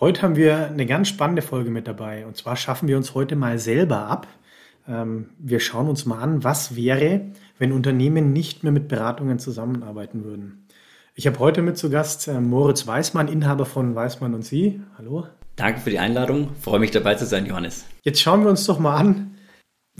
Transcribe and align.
Heute 0.00 0.22
haben 0.22 0.36
wir 0.36 0.68
eine 0.68 0.86
ganz 0.86 1.08
spannende 1.08 1.42
Folge 1.42 1.70
mit 1.70 1.88
dabei. 1.88 2.24
Und 2.24 2.36
zwar 2.36 2.54
schaffen 2.54 2.86
wir 2.86 2.96
uns 2.96 3.14
heute 3.14 3.34
mal 3.34 3.58
selber 3.58 4.06
ab. 4.06 4.28
Ähm, 4.86 5.30
wir 5.38 5.58
schauen 5.58 5.88
uns 5.88 6.06
mal 6.06 6.20
an, 6.20 6.44
was 6.44 6.76
wäre, 6.76 7.22
wenn 7.58 7.72
Unternehmen 7.72 8.32
nicht 8.32 8.62
mehr 8.62 8.70
mit 8.70 8.86
Beratungen 8.86 9.40
zusammenarbeiten 9.40 10.22
würden. 10.22 10.66
Ich 11.16 11.26
habe 11.26 11.40
heute 11.40 11.62
mit 11.62 11.78
zu 11.78 11.90
Gast 11.90 12.28
äh, 12.28 12.40
Moritz 12.40 12.86
Weißmann, 12.86 13.26
Inhaber 13.26 13.66
von 13.66 13.92
Weißmann 13.96 14.34
und 14.34 14.44
Sie. 14.44 14.80
Hallo. 14.96 15.26
Danke 15.56 15.80
für 15.80 15.90
die 15.90 15.98
Einladung. 15.98 16.50
Freue 16.60 16.78
mich 16.78 16.92
dabei 16.92 17.16
zu 17.16 17.26
sein, 17.26 17.44
Johannes. 17.44 17.84
Jetzt 18.04 18.20
schauen 18.20 18.44
wir 18.44 18.50
uns 18.50 18.64
doch 18.66 18.78
mal 18.78 18.94
an, 18.94 19.34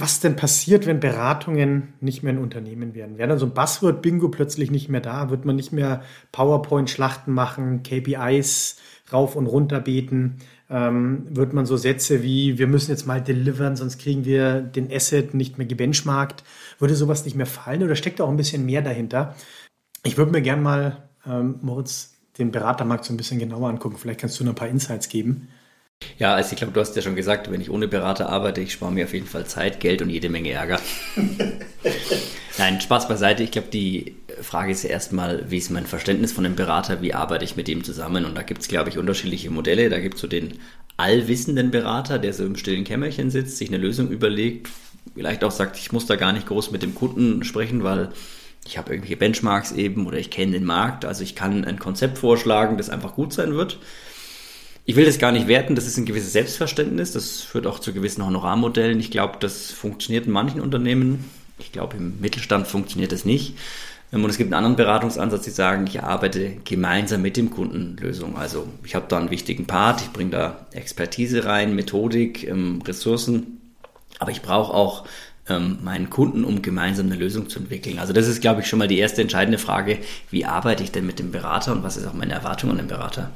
was 0.00 0.20
denn 0.20 0.36
passiert, 0.36 0.86
wenn 0.86 1.00
Beratungen 1.00 1.94
nicht 2.00 2.22
mehr 2.22 2.32
ein 2.32 2.38
Unternehmen 2.38 2.94
werden. 2.94 3.18
Wäre 3.18 3.30
dann 3.30 3.38
so 3.38 3.46
ein 3.46 3.54
Buzzword-Bingo 3.54 4.28
plötzlich 4.28 4.70
nicht 4.70 4.88
mehr 4.88 5.00
da? 5.00 5.28
Wird 5.28 5.44
man 5.44 5.56
nicht 5.56 5.72
mehr 5.72 6.02
PowerPoint-Schlachten 6.30 7.32
machen, 7.32 7.82
KPIs 7.82 8.76
rauf 9.12 9.34
und 9.34 9.46
runter 9.46 9.80
beten? 9.80 10.36
Ähm, 10.70 11.26
wird 11.28 11.52
man 11.52 11.66
so 11.66 11.76
Sätze 11.76 12.22
wie, 12.22 12.58
wir 12.58 12.68
müssen 12.68 12.92
jetzt 12.92 13.08
mal 13.08 13.20
delivern, 13.20 13.74
sonst 13.74 13.98
kriegen 13.98 14.24
wir 14.24 14.60
den 14.60 14.92
Asset 14.92 15.34
nicht 15.34 15.58
mehr 15.58 15.66
gebenchmarkt? 15.66 16.44
Würde 16.78 16.94
sowas 16.94 17.24
nicht 17.24 17.36
mehr 17.36 17.46
fallen 17.46 17.82
oder 17.82 17.96
steckt 17.96 18.20
da 18.20 18.24
auch 18.24 18.30
ein 18.30 18.36
bisschen 18.36 18.66
mehr 18.66 18.82
dahinter? 18.82 19.34
Ich 20.04 20.16
würde 20.16 20.30
mir 20.30 20.42
gern 20.42 20.62
mal, 20.62 21.08
ähm, 21.26 21.56
Moritz, 21.60 22.14
den 22.38 22.52
Beratermarkt 22.52 23.04
so 23.04 23.12
ein 23.12 23.16
bisschen 23.16 23.40
genauer 23.40 23.68
angucken. 23.68 23.96
Vielleicht 23.98 24.20
kannst 24.20 24.38
du 24.38 24.44
noch 24.44 24.52
ein 24.52 24.56
paar 24.56 24.68
Insights 24.68 25.08
geben. 25.08 25.48
Ja, 26.18 26.34
also 26.34 26.52
ich 26.52 26.58
glaube, 26.58 26.72
du 26.72 26.80
hast 26.80 26.96
ja 26.96 27.02
schon 27.02 27.14
gesagt, 27.14 27.50
wenn 27.50 27.60
ich 27.60 27.70
ohne 27.70 27.86
Berater 27.86 28.28
arbeite, 28.28 28.60
ich 28.60 28.72
spare 28.72 28.90
mir 28.92 29.04
auf 29.04 29.14
jeden 29.14 29.26
Fall 29.26 29.46
Zeit, 29.46 29.78
Geld 29.78 30.02
und 30.02 30.10
jede 30.10 30.28
Menge 30.28 30.50
Ärger. 30.50 30.80
Nein, 32.58 32.80
Spaß 32.80 33.06
beiseite. 33.06 33.44
Ich 33.44 33.52
glaube, 33.52 33.68
die 33.68 34.16
Frage 34.42 34.72
ist 34.72 34.82
ja 34.82 34.90
erstmal, 34.90 35.48
wie 35.48 35.58
ist 35.58 35.70
mein 35.70 35.86
Verständnis 35.86 36.32
von 36.32 36.44
einem 36.44 36.56
Berater, 36.56 37.02
wie 37.02 37.14
arbeite 37.14 37.44
ich 37.44 37.54
mit 37.54 37.68
dem 37.68 37.84
zusammen? 37.84 38.24
Und 38.24 38.36
da 38.36 38.42
gibt 38.42 38.62
es, 38.62 38.68
glaube 38.68 38.90
ich, 38.90 38.98
unterschiedliche 38.98 39.50
Modelle. 39.50 39.90
Da 39.90 40.00
gibt 40.00 40.16
es 40.16 40.20
so 40.20 40.26
den 40.26 40.58
allwissenden 40.96 41.70
Berater, 41.70 42.18
der 42.18 42.32
so 42.32 42.44
im 42.44 42.56
stillen 42.56 42.82
Kämmerchen 42.82 43.30
sitzt, 43.30 43.56
sich 43.56 43.68
eine 43.68 43.78
Lösung 43.78 44.08
überlegt, 44.10 44.68
vielleicht 45.14 45.44
auch 45.44 45.52
sagt, 45.52 45.78
ich 45.78 45.92
muss 45.92 46.06
da 46.06 46.16
gar 46.16 46.32
nicht 46.32 46.48
groß 46.48 46.72
mit 46.72 46.82
dem 46.82 46.96
Kunden 46.96 47.44
sprechen, 47.44 47.84
weil 47.84 48.10
ich 48.66 48.76
habe 48.76 48.90
irgendwelche 48.90 49.16
Benchmarks 49.16 49.70
eben 49.70 50.06
oder 50.06 50.18
ich 50.18 50.30
kenne 50.30 50.52
den 50.52 50.64
Markt, 50.64 51.04
also 51.04 51.22
ich 51.22 51.36
kann 51.36 51.64
ein 51.64 51.78
Konzept 51.78 52.18
vorschlagen, 52.18 52.76
das 52.76 52.90
einfach 52.90 53.14
gut 53.14 53.32
sein 53.32 53.54
wird. 53.54 53.78
Ich 54.88 54.96
will 54.96 55.04
das 55.04 55.18
gar 55.18 55.32
nicht 55.32 55.48
werten, 55.48 55.74
das 55.74 55.86
ist 55.86 55.98
ein 55.98 56.06
gewisses 56.06 56.32
Selbstverständnis, 56.32 57.12
das 57.12 57.42
führt 57.42 57.66
auch 57.66 57.78
zu 57.78 57.92
gewissen 57.92 58.24
Honorarmodellen. 58.24 58.98
Ich 59.00 59.10
glaube, 59.10 59.34
das 59.38 59.70
funktioniert 59.70 60.24
in 60.24 60.32
manchen 60.32 60.62
Unternehmen. 60.62 61.26
Ich 61.58 61.72
glaube, 61.72 61.98
im 61.98 62.18
Mittelstand 62.20 62.66
funktioniert 62.66 63.12
das 63.12 63.26
nicht. 63.26 63.54
Ähm, 64.14 64.24
und 64.24 64.30
es 64.30 64.38
gibt 64.38 64.46
einen 64.46 64.64
anderen 64.64 64.76
Beratungsansatz, 64.76 65.44
die 65.44 65.50
sagen, 65.50 65.86
ich 65.86 66.02
arbeite 66.02 66.52
gemeinsam 66.64 67.20
mit 67.20 67.36
dem 67.36 67.50
Kunden 67.50 67.98
Lösungen. 67.98 68.36
Also 68.36 68.66
ich 68.82 68.94
habe 68.94 69.04
da 69.10 69.18
einen 69.18 69.30
wichtigen 69.30 69.66
Part, 69.66 70.00
ich 70.00 70.10
bringe 70.10 70.30
da 70.30 70.66
Expertise 70.72 71.44
rein, 71.44 71.74
Methodik, 71.74 72.48
ähm, 72.48 72.80
Ressourcen, 72.80 73.60
aber 74.20 74.30
ich 74.30 74.40
brauche 74.40 74.72
auch 74.72 75.04
ähm, 75.50 75.80
meinen 75.82 76.08
Kunden, 76.08 76.44
um 76.44 76.62
gemeinsam 76.62 77.08
eine 77.08 77.16
Lösung 77.16 77.50
zu 77.50 77.58
entwickeln. 77.58 77.98
Also 77.98 78.14
das 78.14 78.26
ist, 78.26 78.40
glaube 78.40 78.62
ich, 78.62 78.68
schon 78.68 78.78
mal 78.78 78.88
die 78.88 78.98
erste 78.98 79.20
entscheidende 79.20 79.58
Frage, 79.58 79.98
wie 80.30 80.46
arbeite 80.46 80.82
ich 80.82 80.92
denn 80.92 81.04
mit 81.04 81.18
dem 81.18 81.30
Berater 81.30 81.72
und 81.72 81.82
was 81.82 81.98
ist 81.98 82.06
auch 82.06 82.14
meine 82.14 82.32
Erwartung 82.32 82.70
an 82.70 82.78
den 82.78 82.88
Berater? 82.88 83.32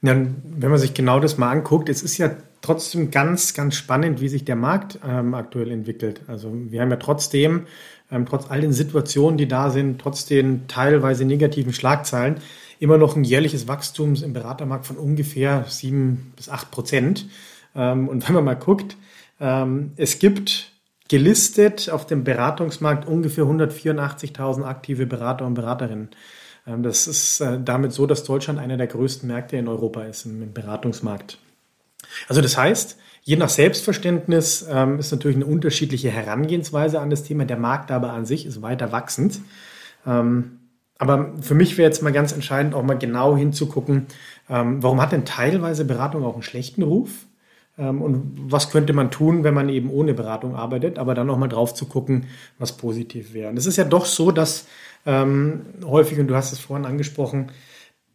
Ja, 0.00 0.14
wenn 0.14 0.70
man 0.70 0.78
sich 0.78 0.94
genau 0.94 1.18
das 1.18 1.38
mal 1.38 1.50
anguckt, 1.50 1.88
es 1.88 2.02
ist 2.02 2.18
ja 2.18 2.30
trotzdem 2.60 3.10
ganz, 3.10 3.54
ganz 3.54 3.74
spannend, 3.74 4.20
wie 4.20 4.28
sich 4.28 4.44
der 4.44 4.56
Markt 4.56 4.98
ähm, 5.06 5.34
aktuell 5.34 5.70
entwickelt. 5.70 6.20
Also 6.28 6.52
wir 6.54 6.80
haben 6.80 6.90
ja 6.90 6.96
trotzdem, 6.96 7.66
ähm, 8.10 8.26
trotz 8.26 8.50
all 8.50 8.60
den 8.60 8.72
Situationen, 8.72 9.38
die 9.38 9.48
da 9.48 9.70
sind, 9.70 10.00
trotz 10.00 10.24
den 10.24 10.68
teilweise 10.68 11.24
negativen 11.24 11.72
Schlagzeilen, 11.72 12.36
immer 12.78 12.96
noch 12.96 13.16
ein 13.16 13.24
jährliches 13.24 13.66
Wachstum 13.66 14.14
im 14.22 14.32
Beratermarkt 14.32 14.86
von 14.86 14.96
ungefähr 14.96 15.64
sieben 15.68 16.32
bis 16.36 16.48
acht 16.48 16.70
Prozent. 16.70 17.26
Ähm, 17.74 18.08
und 18.08 18.24
wenn 18.28 18.34
man 18.34 18.44
mal 18.44 18.54
guckt, 18.54 18.96
ähm, 19.40 19.92
es 19.96 20.18
gibt 20.18 20.72
gelistet 21.08 21.90
auf 21.90 22.06
dem 22.06 22.22
Beratungsmarkt 22.22 23.08
ungefähr 23.08 23.44
184.000 23.44 24.62
aktive 24.64 25.06
Berater 25.06 25.46
und 25.46 25.54
Beraterinnen. 25.54 26.10
Ähm, 26.68 26.82
das 26.82 27.06
ist 27.06 27.40
äh, 27.40 27.58
damit 27.64 27.92
so, 27.92 28.06
dass 28.06 28.24
Deutschland 28.24 28.58
einer 28.58 28.76
der 28.76 28.86
größten 28.86 29.26
Märkte 29.26 29.56
in 29.56 29.68
Europa 29.68 30.02
ist, 30.04 30.26
im 30.26 30.52
Beratungsmarkt. 30.52 31.38
Also 32.28 32.40
das 32.40 32.56
heißt, 32.56 32.98
je 33.22 33.36
nach 33.36 33.48
Selbstverständnis 33.48 34.66
ähm, 34.70 34.98
ist 34.98 35.10
natürlich 35.10 35.36
eine 35.36 35.46
unterschiedliche 35.46 36.10
Herangehensweise 36.10 37.00
an 37.00 37.10
das 37.10 37.24
Thema. 37.24 37.44
Der 37.44 37.58
Markt 37.58 37.90
aber 37.90 38.12
an 38.12 38.24
sich 38.24 38.46
ist 38.46 38.62
weiter 38.62 38.92
wachsend. 38.92 39.40
Ähm, 40.06 40.58
aber 40.98 41.32
für 41.40 41.54
mich 41.54 41.78
wäre 41.78 41.88
jetzt 41.88 42.02
mal 42.02 42.12
ganz 42.12 42.32
entscheidend, 42.32 42.74
auch 42.74 42.82
mal 42.82 42.98
genau 42.98 43.36
hinzugucken, 43.36 44.08
warum 44.48 45.00
hat 45.00 45.12
denn 45.12 45.24
teilweise 45.24 45.84
Beratung 45.84 46.24
auch 46.24 46.34
einen 46.34 46.42
schlechten 46.42 46.82
Ruf? 46.82 47.28
Und 47.78 48.32
was 48.52 48.70
könnte 48.70 48.92
man 48.92 49.10
tun, 49.10 49.44
wenn 49.44 49.54
man 49.54 49.68
eben 49.68 49.90
ohne 49.90 50.14
Beratung 50.14 50.54
arbeitet, 50.54 50.98
aber 50.98 51.14
dann 51.14 51.30
auch 51.30 51.38
mal 51.38 51.48
drauf 51.48 51.74
zu 51.74 51.86
gucken, 51.86 52.26
was 52.58 52.76
positiv 52.76 53.34
wäre. 53.34 53.50
Und 53.50 53.56
es 53.56 53.66
ist 53.66 53.76
ja 53.76 53.84
doch 53.84 54.04
so, 54.04 54.30
dass 54.32 54.66
ähm, 55.06 55.62
häufig, 55.84 56.18
und 56.18 56.28
du 56.28 56.34
hast 56.34 56.52
es 56.52 56.58
vorhin 56.58 56.86
angesprochen, 56.86 57.52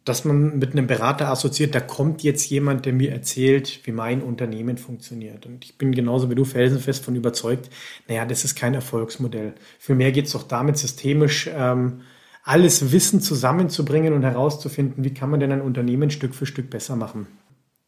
dass 0.04 0.26
man 0.26 0.58
mit 0.58 0.72
einem 0.72 0.86
Berater 0.86 1.28
assoziiert, 1.28 1.74
da 1.74 1.80
kommt 1.80 2.22
jetzt 2.22 2.48
jemand, 2.50 2.84
der 2.84 2.92
mir 2.92 3.10
erzählt, 3.10 3.80
wie 3.84 3.92
mein 3.92 4.20
Unternehmen 4.20 4.76
funktioniert. 4.76 5.46
Und 5.46 5.64
ich 5.64 5.78
bin 5.78 5.92
genauso 5.92 6.28
wie 6.28 6.34
du 6.34 6.44
felsenfest 6.44 7.02
von 7.02 7.16
überzeugt, 7.16 7.70
naja, 8.06 8.26
das 8.26 8.44
ist 8.44 8.54
kein 8.54 8.74
Erfolgsmodell. 8.74 9.54
Vielmehr 9.78 10.12
geht 10.12 10.26
es 10.26 10.32
doch 10.32 10.42
damit 10.42 10.76
systemisch, 10.76 11.48
ähm, 11.54 12.02
alles 12.42 12.92
Wissen 12.92 13.22
zusammenzubringen 13.22 14.12
und 14.12 14.22
herauszufinden, 14.22 15.02
wie 15.04 15.14
kann 15.14 15.30
man 15.30 15.40
denn 15.40 15.52
ein 15.52 15.62
Unternehmen 15.62 16.10
Stück 16.10 16.34
für 16.34 16.44
Stück 16.44 16.68
besser 16.68 16.96
machen. 16.96 17.26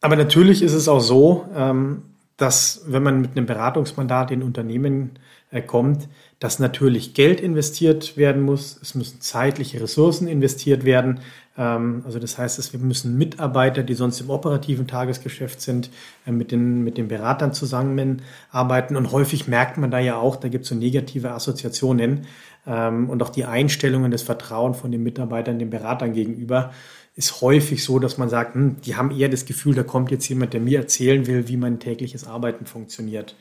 Aber 0.01 0.15
natürlich 0.15 0.61
ist 0.61 0.73
es 0.73 0.87
auch 0.87 0.99
so, 0.99 1.45
ähm, 1.55 2.03
dass 2.37 2.83
wenn 2.85 3.01
man 3.03 3.21
mit 3.21 3.35
einem 3.35 3.47
Beratungsmandat 3.47 4.29
in 4.31 4.43
Unternehmen 4.43 5.17
äh, 5.49 5.61
kommt, 5.61 6.07
dass 6.39 6.59
natürlich 6.59 7.15
Geld 7.15 7.41
investiert 7.41 8.15
werden 8.15 8.43
muss, 8.43 8.77
es 8.81 8.93
müssen 8.93 9.21
zeitliche 9.21 9.81
Ressourcen 9.81 10.27
investiert 10.27 10.85
werden. 10.85 11.21
Ähm, 11.57 12.03
also 12.05 12.19
das 12.19 12.37
heißt, 12.37 12.59
dass 12.59 12.73
wir 12.73 12.79
müssen 12.79 13.17
Mitarbeiter, 13.17 13.81
die 13.81 13.95
sonst 13.95 14.21
im 14.21 14.29
operativen 14.29 14.85
Tagesgeschäft 14.85 15.61
sind, 15.61 15.89
äh, 16.27 16.31
mit, 16.31 16.51
den, 16.51 16.83
mit 16.83 16.99
den 16.99 17.07
Beratern 17.07 17.53
zusammenarbeiten. 17.53 18.95
Und 18.95 19.11
häufig 19.11 19.47
merkt 19.47 19.77
man 19.77 19.89
da 19.89 19.97
ja 19.97 20.17
auch, 20.17 20.35
da 20.35 20.47
gibt 20.47 20.65
es 20.65 20.69
so 20.69 20.75
negative 20.75 21.31
Assoziationen 21.31 22.27
und 22.67 23.23
auch 23.23 23.29
die 23.29 23.45
Einstellungen, 23.45 24.11
das 24.11 24.23
Vertrauen 24.23 24.73
von 24.73 24.91
den 24.91 25.01
Mitarbeitern 25.01 25.57
den 25.57 25.69
Beratern 25.69 26.13
gegenüber 26.13 26.71
ist 27.15 27.41
häufig 27.41 27.83
so, 27.83 27.97
dass 27.97 28.17
man 28.17 28.29
sagt, 28.29 28.55
hm, 28.55 28.77
die 28.81 28.95
haben 28.95 29.11
eher 29.11 29.29
das 29.29 29.45
Gefühl, 29.45 29.73
da 29.73 29.83
kommt 29.83 30.11
jetzt 30.11 30.27
jemand, 30.27 30.53
der 30.53 30.61
mir 30.61 30.79
erzählen 30.79 31.25
will, 31.27 31.47
wie 31.47 31.57
mein 31.57 31.79
tägliches 31.79 32.27
Arbeiten 32.27 32.65
funktioniert 32.65 33.35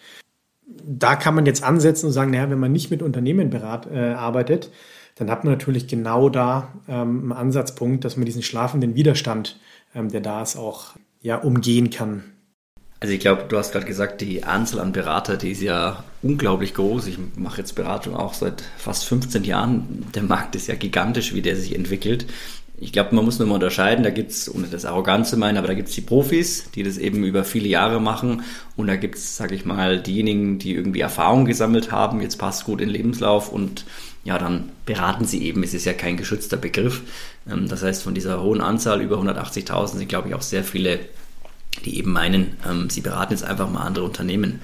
da 0.67 1.17
kann 1.17 1.35
man 1.35 1.47
jetzt 1.47 1.63
ansetzen 1.63 2.07
und 2.07 2.13
sagen, 2.13 2.31
naja, 2.31 2.51
wenn 2.51 2.59
man 2.59 2.73
nicht 2.73 2.91
mit 2.91 3.03
Unternehmen 3.03 3.51
berat, 3.51 3.87
äh, 3.87 4.13
arbeitet, 4.13 4.71
dann 5.15 5.31
hat 5.31 5.45
man 5.45 5.53
natürlich 5.53 5.87
genau 5.87 6.29
da 6.29 6.73
ähm, 6.89 7.21
einen 7.21 7.33
Ansatzpunkt, 7.33 8.05
dass 8.05 8.17
man 8.17 8.27
diesen 8.27 8.43
schlafenden 8.43 8.95
Widerstand, 8.95 9.59
ähm, 9.95 10.11
der 10.11 10.21
da 10.21 10.43
ist, 10.43 10.57
auch 10.57 10.97
ja, 11.23 11.37
umgehen 11.37 11.91
kann. 11.91 12.25
Also 12.99 13.13
ich 13.13 13.21
glaube, 13.21 13.45
du 13.49 13.59
hast 13.59 13.73
gerade 13.73 13.87
gesagt, 13.87 14.23
die 14.23 14.45
Anzahl 14.45 14.81
an 14.81 14.93
Berater, 14.93 15.37
die 15.37 15.51
ist 15.51 15.61
ja 15.61 16.03
unglaublich 16.23 16.73
groß. 16.75 17.07
Ich 17.09 17.19
mache 17.37 17.59
jetzt 17.59 17.75
Beratung 17.75 18.17
auch 18.17 18.33
seit 18.33 18.63
fast 18.79 19.05
15 19.05 19.45
Jahren. 19.45 20.07
Der 20.15 20.23
Markt 20.23 20.57
ist 20.57 20.67
ja 20.67 20.75
gigantisch, 20.77 21.35
wie 21.35 21.43
der 21.43 21.57
sich 21.57 21.75
entwickelt 21.75 22.27
ich 22.79 22.93
glaube, 22.93 23.15
man 23.15 23.25
muss 23.25 23.39
nur 23.39 23.49
mal 23.49 23.55
unterscheiden, 23.55 24.05
da 24.05 24.11
gibt's 24.11 24.53
ohne 24.53 24.67
das 24.67 24.85
arrogant 24.85 25.27
zu 25.27 25.37
meinen, 25.37 25.57
aber 25.57 25.69
da 25.69 25.75
gibt's 25.75 25.95
die 25.95 26.03
Profis, 26.03 26.71
die 26.75 26.83
das 26.83 26.99
eben 26.99 27.25
über 27.25 27.45
viele 27.45 27.69
Jahre 27.69 28.01
machen 28.01 28.43
und 28.77 28.87
da 28.87 28.97
gibt's 28.97 29.37
sage 29.37 29.55
ich 29.55 29.65
mal, 29.65 29.99
diejenigen, 30.01 30.59
die 30.59 30.75
irgendwie 30.75 31.01
Erfahrung 31.01 31.47
gesammelt 31.47 31.91
haben, 31.91 32.21
jetzt 32.21 32.37
passt 32.37 32.65
gut 32.65 32.81
in 32.81 32.89
den 32.89 32.95
Lebenslauf 32.95 33.51
und 33.51 33.87
ja, 34.25 34.39
dann 34.39 34.71
beraten 34.85 35.25
sie 35.25 35.45
eben, 35.45 35.63
es 35.63 35.73
ist 35.73 35.87
ja 35.87 35.93
kein 35.93 36.17
geschützter 36.17 36.57
Begriff. 36.57 37.03
Ähm, 37.49 37.69
das 37.69 37.83
heißt, 37.83 38.03
von 38.03 38.15
dieser 38.15 38.43
hohen 38.43 38.61
Anzahl, 38.61 39.01
über 39.01 39.19
180.000, 39.19 39.99
sind, 39.99 40.09
glaube 40.09 40.29
ich, 40.29 40.35
auch 40.35 40.43
sehr 40.43 40.65
viele 40.65 40.99
die 41.85 41.99
eben 41.99 42.13
meinen, 42.13 42.57
ähm, 42.69 42.91
sie 42.91 43.01
beraten 43.01 43.33
jetzt 43.33 43.45
einfach 43.45 43.71
mal 43.71 43.83
andere 43.83 44.05
Unternehmen. 44.05 44.61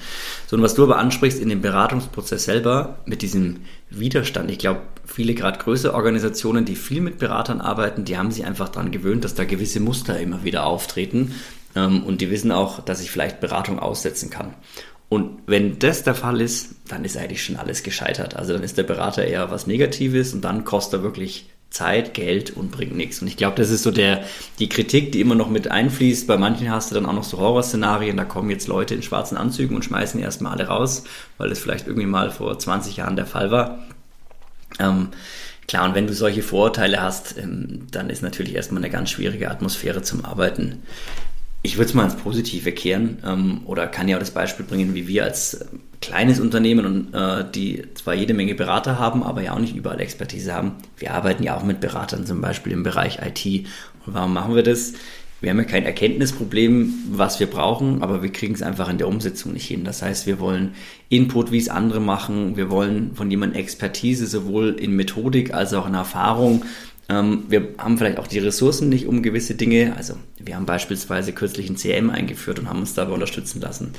So, 0.46 0.56
und 0.56 0.62
was 0.62 0.74
du 0.74 0.84
aber 0.84 0.98
ansprichst 0.98 1.40
in 1.40 1.48
dem 1.48 1.60
Beratungsprozess 1.60 2.44
selber 2.44 2.98
mit 3.06 3.22
diesem 3.22 3.60
Widerstand, 3.90 4.50
ich 4.50 4.58
glaube, 4.58 4.80
viele 5.04 5.34
gerade 5.34 5.58
größere 5.58 5.94
Organisationen, 5.94 6.64
die 6.64 6.76
viel 6.76 7.00
mit 7.00 7.18
Beratern 7.18 7.60
arbeiten, 7.60 8.04
die 8.04 8.16
haben 8.16 8.30
sich 8.30 8.44
einfach 8.44 8.68
daran 8.68 8.90
gewöhnt, 8.90 9.24
dass 9.24 9.34
da 9.34 9.44
gewisse 9.44 9.80
Muster 9.80 10.18
immer 10.18 10.44
wieder 10.44 10.64
auftreten. 10.64 11.34
ähm, 11.74 12.02
und 12.02 12.20
die 12.20 12.30
wissen 12.30 12.52
auch, 12.52 12.80
dass 12.80 13.02
ich 13.02 13.10
vielleicht 13.10 13.40
Beratung 13.40 13.78
aussetzen 13.78 14.30
kann. 14.30 14.54
Und 15.08 15.40
wenn 15.46 15.78
das 15.78 16.04
der 16.04 16.14
Fall 16.14 16.40
ist, 16.40 16.76
dann 16.88 17.04
ist 17.04 17.18
eigentlich 17.18 17.44
schon 17.44 17.56
alles 17.56 17.82
gescheitert. 17.82 18.34
Also 18.34 18.54
dann 18.54 18.62
ist 18.62 18.78
der 18.78 18.82
Berater 18.84 19.24
eher 19.24 19.50
was 19.50 19.66
Negatives 19.66 20.32
und 20.32 20.40
dann 20.40 20.64
kostet 20.64 21.00
er 21.00 21.02
wirklich 21.02 21.51
Zeit, 21.72 22.14
Geld 22.14 22.50
und 22.50 22.70
bringt 22.70 22.94
nichts. 22.94 23.20
Und 23.22 23.28
ich 23.28 23.36
glaube, 23.36 23.56
das 23.56 23.70
ist 23.70 23.82
so 23.82 23.90
der, 23.90 24.24
die 24.58 24.68
Kritik, 24.68 25.10
die 25.12 25.20
immer 25.20 25.34
noch 25.34 25.48
mit 25.48 25.70
einfließt. 25.70 26.26
Bei 26.26 26.36
manchen 26.36 26.70
hast 26.70 26.90
du 26.90 26.94
dann 26.94 27.06
auch 27.06 27.14
noch 27.14 27.24
so 27.24 27.38
Horrorszenarien, 27.38 28.16
da 28.16 28.24
kommen 28.24 28.50
jetzt 28.50 28.68
Leute 28.68 28.94
in 28.94 29.02
schwarzen 29.02 29.36
Anzügen 29.36 29.74
und 29.74 29.84
schmeißen 29.84 30.20
erstmal 30.20 30.52
alle 30.52 30.68
raus, 30.68 31.04
weil 31.38 31.48
das 31.48 31.58
vielleicht 31.58 31.86
irgendwie 31.86 32.06
mal 32.06 32.30
vor 32.30 32.58
20 32.58 32.98
Jahren 32.98 33.16
der 33.16 33.26
Fall 33.26 33.50
war. 33.50 33.78
Ähm, 34.78 35.08
klar, 35.66 35.88
und 35.88 35.94
wenn 35.94 36.06
du 36.06 36.12
solche 36.12 36.42
Vorurteile 36.42 37.00
hast, 37.00 37.38
ähm, 37.38 37.86
dann 37.90 38.10
ist 38.10 38.22
natürlich 38.22 38.54
erstmal 38.54 38.82
eine 38.82 38.92
ganz 38.92 39.10
schwierige 39.10 39.50
Atmosphäre 39.50 40.02
zum 40.02 40.24
Arbeiten. 40.24 40.82
Ich 41.64 41.76
würde 41.76 41.88
es 41.88 41.94
mal 41.94 42.04
ins 42.04 42.16
Positive 42.16 42.72
kehren 42.72 43.18
ähm, 43.24 43.60
oder 43.66 43.86
kann 43.86 44.08
ja 44.08 44.16
auch 44.16 44.20
das 44.20 44.32
Beispiel 44.32 44.66
bringen, 44.66 44.94
wie 44.94 45.06
wir 45.06 45.24
als 45.24 45.54
äh, 45.54 45.66
kleines 46.00 46.40
Unternehmen 46.40 46.84
und 46.84 47.14
äh, 47.14 47.44
die 47.54 47.84
zwar 47.94 48.14
jede 48.14 48.34
Menge 48.34 48.56
Berater 48.56 48.98
haben, 48.98 49.22
aber 49.22 49.42
ja 49.42 49.54
auch 49.54 49.60
nicht 49.60 49.76
überall 49.76 50.00
Expertise 50.00 50.52
haben. 50.52 50.72
Wir 50.96 51.14
arbeiten 51.14 51.44
ja 51.44 51.56
auch 51.56 51.62
mit 51.62 51.80
Beratern 51.80 52.26
zum 52.26 52.40
Beispiel 52.40 52.72
im 52.72 52.82
Bereich 52.82 53.20
IT. 53.24 53.66
Und 54.04 54.14
warum 54.14 54.32
machen 54.32 54.56
wir 54.56 54.64
das? 54.64 54.94
Wir 55.40 55.50
haben 55.50 55.58
ja 55.58 55.64
kein 55.64 55.84
Erkenntnisproblem, 55.84 56.94
was 57.10 57.40
wir 57.40 57.48
brauchen, 57.48 58.02
aber 58.02 58.22
wir 58.22 58.30
kriegen 58.30 58.54
es 58.54 58.62
einfach 58.62 58.88
in 58.88 58.98
der 58.98 59.08
Umsetzung 59.08 59.52
nicht 59.52 59.66
hin. 59.66 59.84
Das 59.84 60.00
heißt, 60.00 60.26
wir 60.26 60.38
wollen 60.38 60.74
Input, 61.08 61.50
wie 61.50 61.58
es 61.58 61.68
andere 61.68 62.00
machen. 62.00 62.56
Wir 62.56 62.70
wollen 62.70 63.14
von 63.14 63.28
jemandem 63.28 63.60
Expertise 63.60 64.28
sowohl 64.28 64.70
in 64.70 64.94
Methodik 64.94 65.52
als 65.52 65.74
auch 65.74 65.88
in 65.88 65.94
Erfahrung 65.94 66.64
ähm, 67.12 67.44
wir 67.48 67.68
haben 67.78 67.98
vielleicht 67.98 68.18
auch 68.18 68.26
die 68.26 68.38
Ressourcen 68.38 68.88
nicht 68.88 69.06
um 69.06 69.22
gewisse 69.22 69.54
Dinge. 69.54 69.94
Also 69.96 70.14
wir 70.38 70.56
haben 70.56 70.66
beispielsweise 70.66 71.32
kürzlich 71.32 71.68
ein 71.68 71.76
CM 71.76 72.10
eingeführt 72.10 72.58
und 72.58 72.68
haben 72.68 72.80
uns 72.80 72.94
dabei 72.94 73.12
unterstützen 73.12 73.60
lassen. 73.60 73.92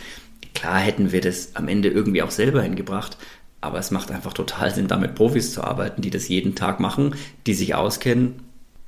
Klar 0.55 0.79
hätten 0.79 1.11
wir 1.11 1.21
das 1.21 1.55
am 1.55 1.67
Ende 1.67 1.89
irgendwie 1.89 2.21
auch 2.21 2.31
selber 2.31 2.61
hingebracht, 2.61 3.17
aber 3.61 3.79
es 3.79 3.91
macht 3.91 4.11
einfach 4.11 4.33
total 4.33 4.73
Sinn, 4.73 4.87
da 4.87 4.97
mit 4.97 5.15
Profis 5.15 5.53
zu 5.53 5.63
arbeiten, 5.63 6.01
die 6.01 6.09
das 6.09 6.27
jeden 6.27 6.55
Tag 6.55 6.79
machen, 6.79 7.15
die 7.47 7.53
sich 7.53 7.75
auskennen 7.75 8.35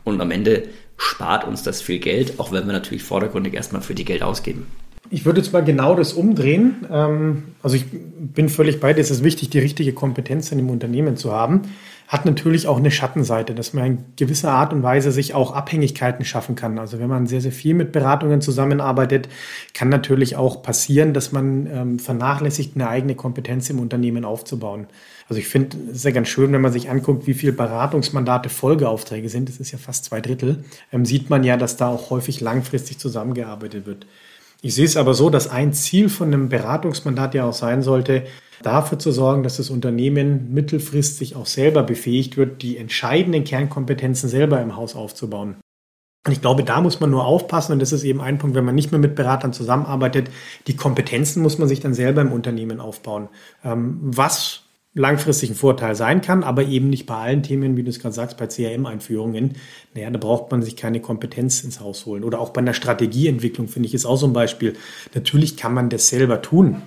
und 0.04 0.22
am 0.22 0.31
Ende 0.31 0.63
spart 0.98 1.45
uns 1.45 1.63
das 1.63 1.81
viel 1.81 2.00
Geld, 2.00 2.39
auch 2.39 2.51
wenn 2.51 2.66
wir 2.66 2.74
natürlich 2.74 3.04
vordergründig 3.04 3.54
erstmal 3.54 3.81
für 3.81 3.95
die 3.95 4.06
Geld 4.06 4.24
ausgeben. 4.24 4.68
Ich 5.10 5.25
würde 5.25 5.42
jetzt 5.42 5.54
mal 5.54 5.63
genau 5.63 5.95
das 5.95 6.13
umdrehen. 6.13 6.86
Ähm, 6.92 7.44
also 7.62 7.75
ich 7.75 7.86
bin 7.92 8.50
völlig 8.50 8.80
bei 8.80 8.94
dir, 8.94 9.01
es 9.01 9.12
ist 9.12 9.24
wichtig, 9.24 9.50
die 9.50 9.60
richtige 9.60 9.94
Kompetenz 9.94 10.51
in 10.51 10.57
dem 10.57 10.69
Unternehmen 10.69 11.16
zu 11.16 11.31
haben 11.31 11.63
hat 12.07 12.25
natürlich 12.25 12.68
auch 12.68 12.78
eine 12.78 12.92
Schattenseite, 12.92 13.56
dass 13.56 13.74
man 13.74 13.86
in 13.86 14.06
gewisser 14.16 14.52
Art 14.52 14.74
und 14.74 14.84
Weise 14.84 15.12
sich 15.12 15.34
auch 15.34 15.54
Abhängigkeiten 15.54 16.24
schaffen 16.24 16.56
kann. 16.56 16.78
Also 16.78 17.00
wenn 17.00 17.10
man 17.10 17.25
sehr, 17.25 17.42
sehr 17.42 17.52
viel 17.52 17.74
mit 17.74 17.92
Beratungen 17.92 18.42
zusammenarbeitet, 18.42 19.28
kann 19.74 19.90
natürlich 19.90 20.36
auch 20.36 20.62
passieren, 20.62 21.13
dass 21.13 21.31
man 21.31 21.68
ähm, 21.68 22.00
vernachlässigt, 22.00 22.75
eine 22.75 22.90
eigene 22.90 23.16
Kompetenz 23.16 23.69
im 23.69 23.80
Unternehmen 23.80 24.24
aufzubauen. 24.24 24.88
Also 25.28 25.40
ich 25.40 25.48
finde 25.48 25.78
es 25.92 26.04
ja 26.04 26.12
ganz 26.12 26.28
schön, 26.28 26.52
wenn 26.54 26.62
man 26.62 26.72
sich 26.72 26.90
anguckt, 26.90 27.25
wie 27.25 27.34
viele 27.34 27.54
Beratungsmandate 27.54 28.50
Folgeaufträge 28.50 29.30
sind, 29.30 29.50
das 29.50 29.58
ist 29.58 29.72
ja 29.72 29.80
fast 29.80 30.06
zwei 30.06 30.22
Drittel, 30.22 30.63
ähm, 30.92 31.06
sieht 31.06 31.31
man 31.31 31.44
ja, 31.44 31.58
dass 31.58 31.78
da 31.78 31.88
auch 31.88 32.12
häufig 32.12 32.42
langfristig 32.42 33.00
zusammengearbeitet 33.00 33.88
wird. 33.88 34.06
Ich 34.66 34.74
sehe 34.74 34.86
es 34.86 34.98
aber 34.98 35.14
so, 35.14 35.30
dass 35.30 35.48
ein 35.48 35.74
Ziel 35.74 36.10
von 36.10 36.34
einem 36.34 36.50
Beratungsmandat 36.50 37.36
ja 37.36 37.46
auch 37.46 37.54
sein 37.54 37.84
sollte, 37.84 38.24
dafür 38.64 38.98
zu 38.98 39.12
sorgen, 39.12 39.44
dass 39.44 39.58
das 39.58 39.70
Unternehmen 39.70 40.56
mittelfristig 40.56 41.36
auch 41.36 41.46
selber 41.46 41.84
befähigt 41.84 42.36
wird, 42.36 42.64
die 42.64 42.78
entscheidenden 42.78 43.44
Kernkompetenzen 43.44 44.28
selber 44.28 44.60
im 44.60 44.76
Haus 44.76 44.96
aufzubauen. 44.96 45.58
Und 46.26 46.32
ich 46.32 46.42
glaube, 46.42 46.64
da 46.64 46.82
muss 46.82 47.00
man 47.00 47.12
nur 47.12 47.28
aufpassen, 47.28 47.74
und 47.74 47.80
das 47.80 47.92
ist 47.92 48.04
eben 48.04 48.22
ein 48.22 48.40
Punkt, 48.40 48.56
wenn 48.56 48.66
man 48.66 48.74
nicht 48.74 48.92
mehr 48.92 48.98
mit 48.98 49.14
Beratern 49.14 49.54
zusammenarbeitet, 49.54 50.32
die 50.66 50.76
Kompetenzen 50.76 51.44
muss 51.44 51.60
man 51.60 51.68
sich 51.68 51.80
dann 51.80 51.94
selber 51.94 52.22
im 52.22 52.32
Unternehmen 52.32 52.80
aufbauen. 52.80 53.30
Ähm, 53.64 54.00
was 54.02 54.65
langfristig 54.96 55.52
ein 55.52 55.56
Vorteil 55.56 55.94
sein 55.94 56.22
kann, 56.22 56.44
aber 56.44 56.64
eben 56.64 56.90
nicht 56.90 57.06
bei 57.06 57.16
allen 57.16 57.44
Themen, 57.44 57.78
wie 57.78 57.84
du 57.84 57.90
es 57.90 58.00
gerade 58.00 58.16
sagst, 58.16 58.38
bei 58.38 58.48
CRM-Einführungen. 58.48 59.56
Naja, 59.94 60.10
da 60.10 60.18
braucht 60.18 60.50
man 60.52 60.64
sich 60.64 60.78
keine 60.78 61.02
Kompetenz 61.02 61.64
ins 61.64 61.82
Haus 61.82 62.06
holen. 62.06 62.24
Oder 62.24 62.40
auch 62.40 62.50
bei 62.50 62.62
einer 62.62 62.74
Strategieentwicklung, 62.74 63.68
finde 63.68 63.88
ich, 63.88 63.94
ist 63.94 64.06
auch 64.06 64.16
so 64.16 64.26
ein 64.26 64.34
Beispiel. 64.34 64.74
Natürlich 65.14 65.58
kann 65.58 65.74
man 65.74 65.90
das 65.90 66.08
selber 66.08 66.42
tun. 66.42 66.82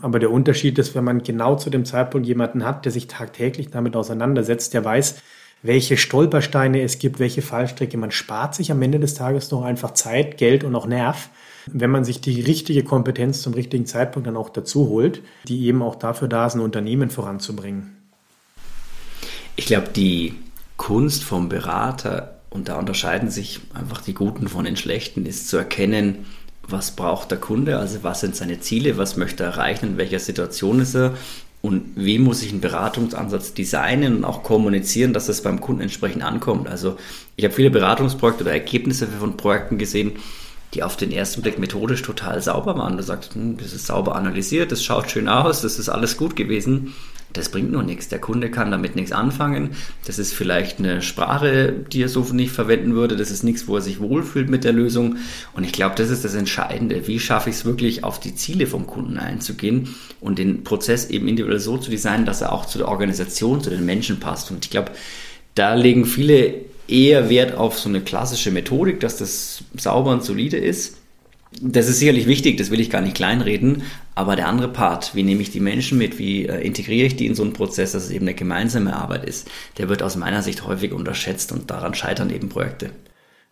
Aber 0.00 0.20
der 0.20 0.30
Unterschied 0.30 0.78
ist, 0.78 0.94
wenn 0.94 1.02
man 1.02 1.24
genau 1.24 1.56
zu 1.56 1.70
dem 1.70 1.84
Zeitpunkt 1.84 2.28
jemanden 2.28 2.64
hat, 2.64 2.84
der 2.84 2.92
sich 2.92 3.08
tagtäglich 3.08 3.70
damit 3.70 3.96
auseinandersetzt, 3.96 4.72
der 4.72 4.84
weiß, 4.84 5.16
welche 5.62 5.96
Stolpersteine 5.96 6.82
es 6.82 7.00
gibt, 7.00 7.18
welche 7.18 7.42
Fallstricke. 7.42 7.98
Man 7.98 8.12
spart 8.12 8.54
sich 8.54 8.70
am 8.70 8.80
Ende 8.80 9.00
des 9.00 9.14
Tages 9.14 9.50
noch 9.50 9.64
einfach 9.64 9.94
Zeit, 9.94 10.38
Geld 10.38 10.62
und 10.62 10.76
auch 10.76 10.86
Nerv, 10.86 11.30
wenn 11.72 11.90
man 11.90 12.04
sich 12.04 12.20
die 12.20 12.40
richtige 12.40 12.84
Kompetenz 12.84 13.42
zum 13.42 13.54
richtigen 13.54 13.86
Zeitpunkt 13.86 14.26
dann 14.26 14.36
auch 14.36 14.50
dazu 14.50 14.88
holt, 14.88 15.22
die 15.46 15.66
eben 15.66 15.82
auch 15.82 15.96
dafür 15.96 16.28
da 16.28 16.46
ist, 16.46 16.54
ein 16.54 16.60
Unternehmen 16.60 17.10
voranzubringen. 17.10 17.96
Ich 19.56 19.66
glaube, 19.66 19.88
die 19.94 20.34
Kunst 20.76 21.24
vom 21.24 21.48
Berater, 21.48 22.40
und 22.50 22.68
da 22.68 22.78
unterscheiden 22.78 23.30
sich 23.30 23.60
einfach 23.74 24.00
die 24.00 24.14
Guten 24.14 24.48
von 24.48 24.64
den 24.64 24.76
Schlechten, 24.76 25.26
ist 25.26 25.48
zu 25.48 25.56
erkennen, 25.56 26.26
was 26.62 26.92
braucht 26.92 27.30
der 27.30 27.38
Kunde, 27.38 27.78
also 27.78 28.02
was 28.02 28.20
sind 28.20 28.36
seine 28.36 28.60
Ziele, 28.60 28.98
was 28.98 29.16
möchte 29.16 29.42
er 29.42 29.50
erreichen, 29.50 29.86
in 29.86 29.96
welcher 29.96 30.18
Situation 30.18 30.80
ist 30.80 30.94
er 30.94 31.14
und 31.60 31.90
wie 31.96 32.18
muss 32.18 32.42
ich 32.42 32.52
einen 32.52 32.60
Beratungsansatz 32.60 33.54
designen 33.54 34.16
und 34.16 34.24
auch 34.24 34.42
kommunizieren, 34.42 35.12
dass 35.12 35.28
es 35.28 35.42
beim 35.42 35.60
Kunden 35.60 35.82
entsprechend 35.82 36.22
ankommt. 36.22 36.68
Also 36.68 36.96
ich 37.36 37.44
habe 37.44 37.54
viele 37.54 37.70
Beratungsprojekte 37.70 38.44
oder 38.44 38.52
Ergebnisse 38.52 39.08
von 39.08 39.36
Projekten 39.36 39.78
gesehen, 39.78 40.12
die 40.74 40.82
auf 40.82 40.96
den 40.96 41.10
ersten 41.10 41.42
Blick 41.42 41.58
methodisch 41.58 42.02
total 42.02 42.42
sauber 42.42 42.76
waren. 42.76 42.96
Du 42.96 43.02
sagst, 43.02 43.34
hm, 43.34 43.56
das 43.56 43.72
ist 43.72 43.86
sauber 43.86 44.14
analysiert, 44.14 44.72
das 44.72 44.84
schaut 44.84 45.10
schön 45.10 45.28
aus, 45.28 45.62
das 45.62 45.78
ist 45.78 45.88
alles 45.88 46.16
gut 46.16 46.36
gewesen. 46.36 46.94
Das 47.32 47.50
bringt 47.50 47.70
nur 47.70 47.82
nichts. 47.82 48.08
Der 48.08 48.20
Kunde 48.20 48.50
kann 48.50 48.70
damit 48.70 48.96
nichts 48.96 49.12
anfangen. 49.12 49.70
Das 50.06 50.18
ist 50.18 50.32
vielleicht 50.32 50.78
eine 50.78 51.02
Sprache, 51.02 51.72
die 51.72 52.02
er 52.02 52.08
so 52.08 52.22
nicht 52.32 52.52
verwenden 52.52 52.94
würde. 52.94 53.16
Das 53.16 53.30
ist 53.30 53.42
nichts, 53.42 53.68
wo 53.68 53.76
er 53.76 53.82
sich 53.82 54.00
wohlfühlt 54.00 54.48
mit 54.48 54.64
der 54.64 54.72
Lösung. 54.72 55.16
Und 55.52 55.64
ich 55.64 55.72
glaube, 55.72 55.94
das 55.94 56.08
ist 56.08 56.24
das 56.24 56.34
Entscheidende. 56.34 57.06
Wie 57.06 57.20
schaffe 57.20 57.50
ich 57.50 57.56
es 57.56 57.64
wirklich, 57.66 58.02
auf 58.02 58.18
die 58.18 58.34
Ziele 58.34 58.66
vom 58.66 58.86
Kunden 58.86 59.18
einzugehen 59.18 59.94
und 60.20 60.38
den 60.38 60.64
Prozess 60.64 61.10
eben 61.10 61.28
individuell 61.28 61.60
so 61.60 61.76
zu 61.76 61.90
designen, 61.90 62.24
dass 62.24 62.40
er 62.40 62.52
auch 62.52 62.64
zu 62.64 62.78
der 62.78 62.88
Organisation, 62.88 63.62
zu 63.62 63.68
den 63.68 63.84
Menschen 63.84 64.20
passt. 64.20 64.50
Und 64.50 64.64
ich 64.64 64.70
glaube, 64.70 64.92
da 65.58 65.74
legen 65.74 66.06
viele 66.06 66.54
eher 66.86 67.28
Wert 67.28 67.54
auf 67.54 67.78
so 67.78 67.88
eine 67.88 68.00
klassische 68.00 68.50
Methodik, 68.50 69.00
dass 69.00 69.18
das 69.18 69.64
sauber 69.76 70.12
und 70.12 70.24
solide 70.24 70.56
ist. 70.56 70.96
Das 71.60 71.88
ist 71.88 71.98
sicherlich 71.98 72.26
wichtig, 72.26 72.58
das 72.58 72.70
will 72.70 72.80
ich 72.80 72.90
gar 72.90 73.00
nicht 73.00 73.16
kleinreden, 73.16 73.82
aber 74.14 74.36
der 74.36 74.48
andere 74.48 74.68
Part, 74.68 75.14
wie 75.14 75.22
nehme 75.22 75.40
ich 75.40 75.50
die 75.50 75.60
Menschen 75.60 75.96
mit, 75.96 76.18
wie 76.18 76.46
äh, 76.46 76.60
integriere 76.60 77.06
ich 77.06 77.16
die 77.16 77.26
in 77.26 77.34
so 77.34 77.42
einen 77.42 77.54
Prozess, 77.54 77.92
dass 77.92 78.04
es 78.04 78.10
eben 78.10 78.26
eine 78.26 78.34
gemeinsame 78.34 78.94
Arbeit 78.94 79.24
ist, 79.24 79.48
der 79.78 79.88
wird 79.88 80.02
aus 80.02 80.16
meiner 80.16 80.42
Sicht 80.42 80.66
häufig 80.66 80.92
unterschätzt 80.92 81.50
und 81.52 81.70
daran 81.70 81.94
scheitern 81.94 82.30
eben 82.30 82.50
Projekte. 82.50 82.90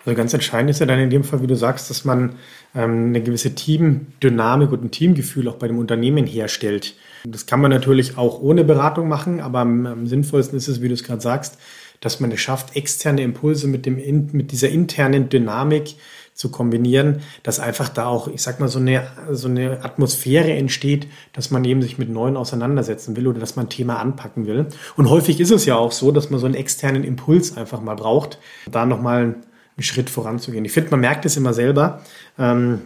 Also 0.04 0.16
ganz 0.16 0.32
entscheidend 0.32 0.70
ist 0.70 0.78
ja 0.78 0.86
dann 0.86 1.00
in 1.00 1.10
dem 1.10 1.24
Fall, 1.24 1.42
wie 1.42 1.48
du 1.48 1.56
sagst, 1.56 1.90
dass 1.90 2.04
man 2.04 2.36
ähm, 2.76 3.08
eine 3.08 3.22
gewisse 3.22 3.56
Teamdynamik 3.56 4.70
und 4.70 4.84
ein 4.84 4.90
Teamgefühl 4.92 5.48
auch 5.48 5.56
bei 5.56 5.66
dem 5.66 5.78
Unternehmen 5.78 6.26
herstellt. 6.26 6.94
Das 7.24 7.46
kann 7.46 7.60
man 7.60 7.72
natürlich 7.72 8.16
auch 8.16 8.40
ohne 8.40 8.62
Beratung 8.62 9.08
machen, 9.08 9.40
aber 9.40 9.60
am, 9.60 9.84
am 9.84 10.06
sinnvollsten 10.06 10.56
ist 10.56 10.68
es, 10.68 10.80
wie 10.80 10.88
du 10.88 10.94
es 10.94 11.02
gerade 11.02 11.20
sagst, 11.20 11.58
dass 12.00 12.20
man 12.20 12.32
es 12.32 12.40
schafft, 12.40 12.76
externe 12.76 13.22
Impulse 13.22 13.68
mit, 13.68 13.86
dem, 13.86 14.28
mit 14.32 14.52
dieser 14.52 14.68
internen 14.68 15.28
Dynamik 15.28 15.96
zu 16.36 16.50
kombinieren, 16.50 17.22
dass 17.42 17.60
einfach 17.60 17.88
da 17.88 18.06
auch, 18.06 18.28
ich 18.28 18.42
sag 18.42 18.60
mal, 18.60 18.68
so 18.68 18.78
eine, 18.78 19.06
so 19.32 19.48
eine 19.48 19.82
Atmosphäre 19.82 20.52
entsteht, 20.52 21.08
dass 21.32 21.50
man 21.50 21.64
eben 21.64 21.80
sich 21.80 21.96
mit 21.96 22.10
Neuen 22.10 22.36
auseinandersetzen 22.36 23.16
will 23.16 23.26
oder 23.26 23.40
dass 23.40 23.56
man 23.56 23.66
ein 23.66 23.70
Thema 23.70 23.98
anpacken 23.98 24.46
will. 24.46 24.66
Und 24.96 25.08
häufig 25.08 25.40
ist 25.40 25.50
es 25.50 25.64
ja 25.64 25.76
auch 25.76 25.92
so, 25.92 26.12
dass 26.12 26.28
man 26.28 26.38
so 26.38 26.44
einen 26.44 26.54
externen 26.54 27.04
Impuls 27.04 27.56
einfach 27.56 27.80
mal 27.80 27.94
braucht, 27.94 28.38
da 28.70 28.84
nochmal 28.84 29.22
einen 29.22 29.82
Schritt 29.82 30.10
voranzugehen. 30.10 30.64
Ich 30.66 30.72
finde, 30.72 30.90
man 30.90 31.00
merkt 31.00 31.24
es 31.24 31.38
immer 31.38 31.54
selber. 31.54 32.02
Ähm, 32.38 32.82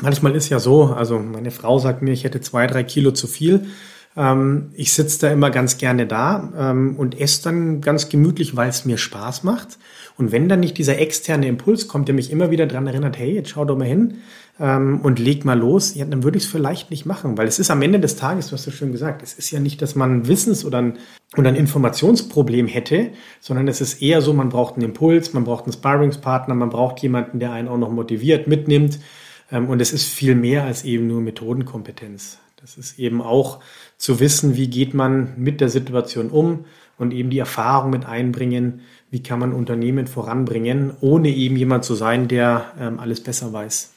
manchmal 0.00 0.34
ist 0.34 0.48
ja 0.48 0.58
so, 0.58 0.86
also 0.86 1.20
meine 1.20 1.52
Frau 1.52 1.78
sagt 1.78 2.02
mir, 2.02 2.10
ich 2.12 2.24
hätte 2.24 2.40
zwei, 2.40 2.66
drei 2.66 2.82
Kilo 2.82 3.12
zu 3.12 3.28
viel. 3.28 3.68
Ähm, 4.16 4.70
ich 4.74 4.92
sitze 4.92 5.20
da 5.20 5.32
immer 5.32 5.50
ganz 5.50 5.78
gerne 5.78 6.06
da 6.06 6.52
ähm, 6.56 6.96
und 6.96 7.20
esse 7.20 7.42
dann 7.44 7.80
ganz 7.80 8.08
gemütlich, 8.08 8.56
weil 8.56 8.68
es 8.68 8.84
mir 8.84 8.98
Spaß 8.98 9.44
macht. 9.44 9.78
Und 10.16 10.32
wenn 10.32 10.48
dann 10.48 10.60
nicht 10.60 10.76
dieser 10.76 10.98
externe 10.98 11.46
Impuls 11.46 11.86
kommt, 11.86 12.08
der 12.08 12.14
mich 12.14 12.32
immer 12.32 12.50
wieder 12.50 12.66
daran 12.66 12.88
erinnert, 12.88 13.18
hey, 13.18 13.32
jetzt 13.32 13.50
schau 13.50 13.64
doch 13.64 13.78
mal 13.78 13.86
hin 13.86 14.14
ähm, 14.58 15.00
und 15.02 15.20
leg 15.20 15.44
mal 15.44 15.58
los, 15.58 15.94
ja, 15.94 16.04
dann 16.04 16.24
würde 16.24 16.38
ich 16.38 16.44
es 16.44 16.50
vielleicht 16.50 16.90
nicht 16.90 17.06
machen, 17.06 17.38
weil 17.38 17.46
es 17.46 17.60
ist 17.60 17.70
am 17.70 17.82
Ende 17.82 18.00
des 18.00 18.16
Tages, 18.16 18.48
du 18.48 18.54
hast 18.54 18.66
ja 18.66 18.72
schön 18.72 18.90
gesagt, 18.90 19.22
es 19.22 19.34
ist 19.34 19.52
ja 19.52 19.60
nicht, 19.60 19.80
dass 19.80 19.94
man 19.94 20.18
ein 20.18 20.28
Wissens- 20.28 20.64
oder 20.64 20.78
ein, 20.78 20.98
oder 21.36 21.50
ein 21.50 21.54
Informationsproblem 21.54 22.66
hätte, 22.66 23.10
sondern 23.40 23.68
es 23.68 23.80
ist 23.80 24.02
eher 24.02 24.20
so, 24.20 24.32
man 24.32 24.48
braucht 24.48 24.74
einen 24.74 24.86
Impuls, 24.86 25.32
man 25.34 25.44
braucht 25.44 25.64
einen 25.64 25.72
Sparringspartner, 25.72 26.54
man 26.54 26.70
braucht 26.70 27.00
jemanden, 27.00 27.38
der 27.38 27.52
einen 27.52 27.68
auch 27.68 27.78
noch 27.78 27.92
motiviert, 27.92 28.48
mitnimmt. 28.48 28.98
Ähm, 29.52 29.68
und 29.68 29.80
es 29.80 29.92
ist 29.92 30.06
viel 30.06 30.34
mehr 30.34 30.64
als 30.64 30.84
eben 30.84 31.06
nur 31.06 31.20
Methodenkompetenz. 31.20 32.38
Das 32.60 32.76
ist 32.76 32.98
eben 32.98 33.22
auch 33.22 33.60
zu 33.98 34.18
wissen, 34.18 34.56
wie 34.56 34.66
geht 34.66 34.92
man 34.92 35.34
mit 35.36 35.60
der 35.60 35.68
Situation 35.68 36.28
um 36.28 36.64
und 36.98 37.12
eben 37.12 37.30
die 37.30 37.38
Erfahrung 37.38 37.90
mit 37.90 38.04
einbringen, 38.04 38.80
wie 39.12 39.22
kann 39.22 39.38
man 39.38 39.52
Unternehmen 39.52 40.08
voranbringen, 40.08 40.92
ohne 41.00 41.28
eben 41.28 41.54
jemand 41.54 41.84
zu 41.84 41.94
sein, 41.94 42.26
der 42.26 42.72
ähm, 42.80 42.98
alles 42.98 43.22
besser 43.22 43.52
weiß. 43.52 43.92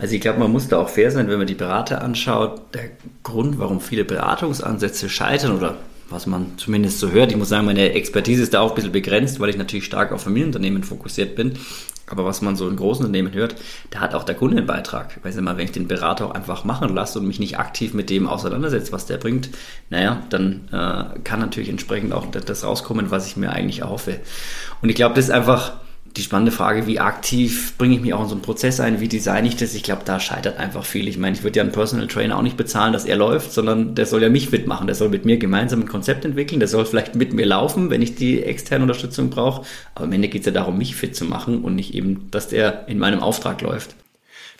Also 0.00 0.12
ich 0.16 0.20
glaube, 0.20 0.40
man 0.40 0.50
muss 0.50 0.66
da 0.66 0.78
auch 0.78 0.88
fair 0.88 1.12
sein, 1.12 1.28
wenn 1.28 1.38
man 1.38 1.46
die 1.46 1.54
Berater 1.54 2.02
anschaut. 2.02 2.62
Der 2.74 2.90
Grund, 3.22 3.60
warum 3.60 3.80
viele 3.80 4.04
Beratungsansätze 4.04 5.08
scheitern 5.08 5.56
oder 5.56 5.76
was 6.10 6.26
man 6.26 6.58
zumindest 6.58 6.98
so 6.98 7.12
hört, 7.12 7.30
ich 7.30 7.38
muss 7.38 7.48
sagen, 7.48 7.66
meine 7.66 7.92
Expertise 7.92 8.42
ist 8.42 8.54
da 8.54 8.60
auch 8.60 8.70
ein 8.70 8.74
bisschen 8.74 8.92
begrenzt, 8.92 9.38
weil 9.38 9.50
ich 9.50 9.56
natürlich 9.56 9.84
stark 9.84 10.10
auf 10.10 10.22
Familienunternehmen 10.22 10.82
fokussiert 10.82 11.36
bin. 11.36 11.52
Aber 12.08 12.24
was 12.24 12.42
man 12.42 12.56
so 12.56 12.68
in 12.68 12.76
großen 12.76 13.04
Unternehmen 13.04 13.32
hört, 13.32 13.56
da 13.90 14.00
hat 14.00 14.14
auch 14.14 14.24
der 14.24 14.34
Kunde 14.34 14.58
einen 14.58 14.66
Beitrag. 14.66 15.18
Weil 15.22 15.32
immer, 15.32 15.56
wenn 15.56 15.64
ich 15.64 15.72
den 15.72 15.88
Berater 15.88 16.26
auch 16.26 16.34
einfach 16.34 16.64
machen 16.64 16.94
lasse 16.94 17.18
und 17.18 17.26
mich 17.26 17.40
nicht 17.40 17.58
aktiv 17.58 17.94
mit 17.94 18.10
dem 18.10 18.26
auseinandersetze, 18.26 18.92
was 18.92 19.06
der 19.06 19.16
bringt, 19.16 19.50
naja, 19.90 20.22
dann 20.30 20.68
äh, 20.70 21.18
kann 21.20 21.40
natürlich 21.40 21.68
entsprechend 21.68 22.12
auch 22.12 22.26
das 22.26 22.64
rauskommen, 22.64 23.10
was 23.10 23.26
ich 23.26 23.36
mir 23.36 23.50
eigentlich 23.50 23.80
erhoffe. 23.80 24.20
Und 24.82 24.88
ich 24.88 24.96
glaube, 24.96 25.14
das 25.14 25.26
ist 25.26 25.30
einfach 25.30 25.72
die 26.16 26.22
spannende 26.22 26.52
Frage, 26.52 26.86
wie 26.86 27.00
aktiv 27.00 27.76
bringe 27.76 27.96
ich 27.96 28.00
mich 28.00 28.14
auch 28.14 28.22
in 28.22 28.28
so 28.28 28.34
einen 28.34 28.42
Prozess 28.42 28.78
ein, 28.78 29.00
wie 29.00 29.08
designe 29.08 29.48
ich 29.48 29.56
das? 29.56 29.74
Ich 29.74 29.82
glaube, 29.82 30.02
da 30.04 30.20
scheitert 30.20 30.58
einfach 30.58 30.84
viel. 30.84 31.08
Ich 31.08 31.18
meine, 31.18 31.36
ich 31.36 31.42
würde 31.42 31.56
ja 31.56 31.64
einen 31.64 31.72
Personal 31.72 32.06
Trainer 32.06 32.38
auch 32.38 32.42
nicht 32.42 32.56
bezahlen, 32.56 32.92
dass 32.92 33.04
er 33.04 33.16
läuft, 33.16 33.52
sondern 33.52 33.96
der 33.96 34.06
soll 34.06 34.22
ja 34.22 34.28
mich 34.28 34.48
fit 34.50 34.68
machen. 34.68 34.86
Der 34.86 34.94
soll 34.94 35.08
mit 35.08 35.24
mir 35.24 35.38
gemeinsam 35.38 35.80
ein 35.80 35.88
Konzept 35.88 36.24
entwickeln. 36.24 36.60
Der 36.60 36.68
soll 36.68 36.86
vielleicht 36.86 37.16
mit 37.16 37.32
mir 37.32 37.46
laufen, 37.46 37.90
wenn 37.90 38.00
ich 38.00 38.14
die 38.14 38.44
externe 38.44 38.84
Unterstützung 38.84 39.28
brauche. 39.28 39.66
Aber 39.96 40.04
am 40.04 40.12
Ende 40.12 40.28
geht 40.28 40.42
es 40.42 40.46
ja 40.46 40.52
darum, 40.52 40.78
mich 40.78 40.94
fit 40.94 41.16
zu 41.16 41.24
machen 41.24 41.64
und 41.64 41.74
nicht 41.74 41.94
eben, 41.94 42.30
dass 42.30 42.46
der 42.46 42.86
in 42.86 42.98
meinem 43.00 43.20
Auftrag 43.20 43.60
läuft. 43.60 43.96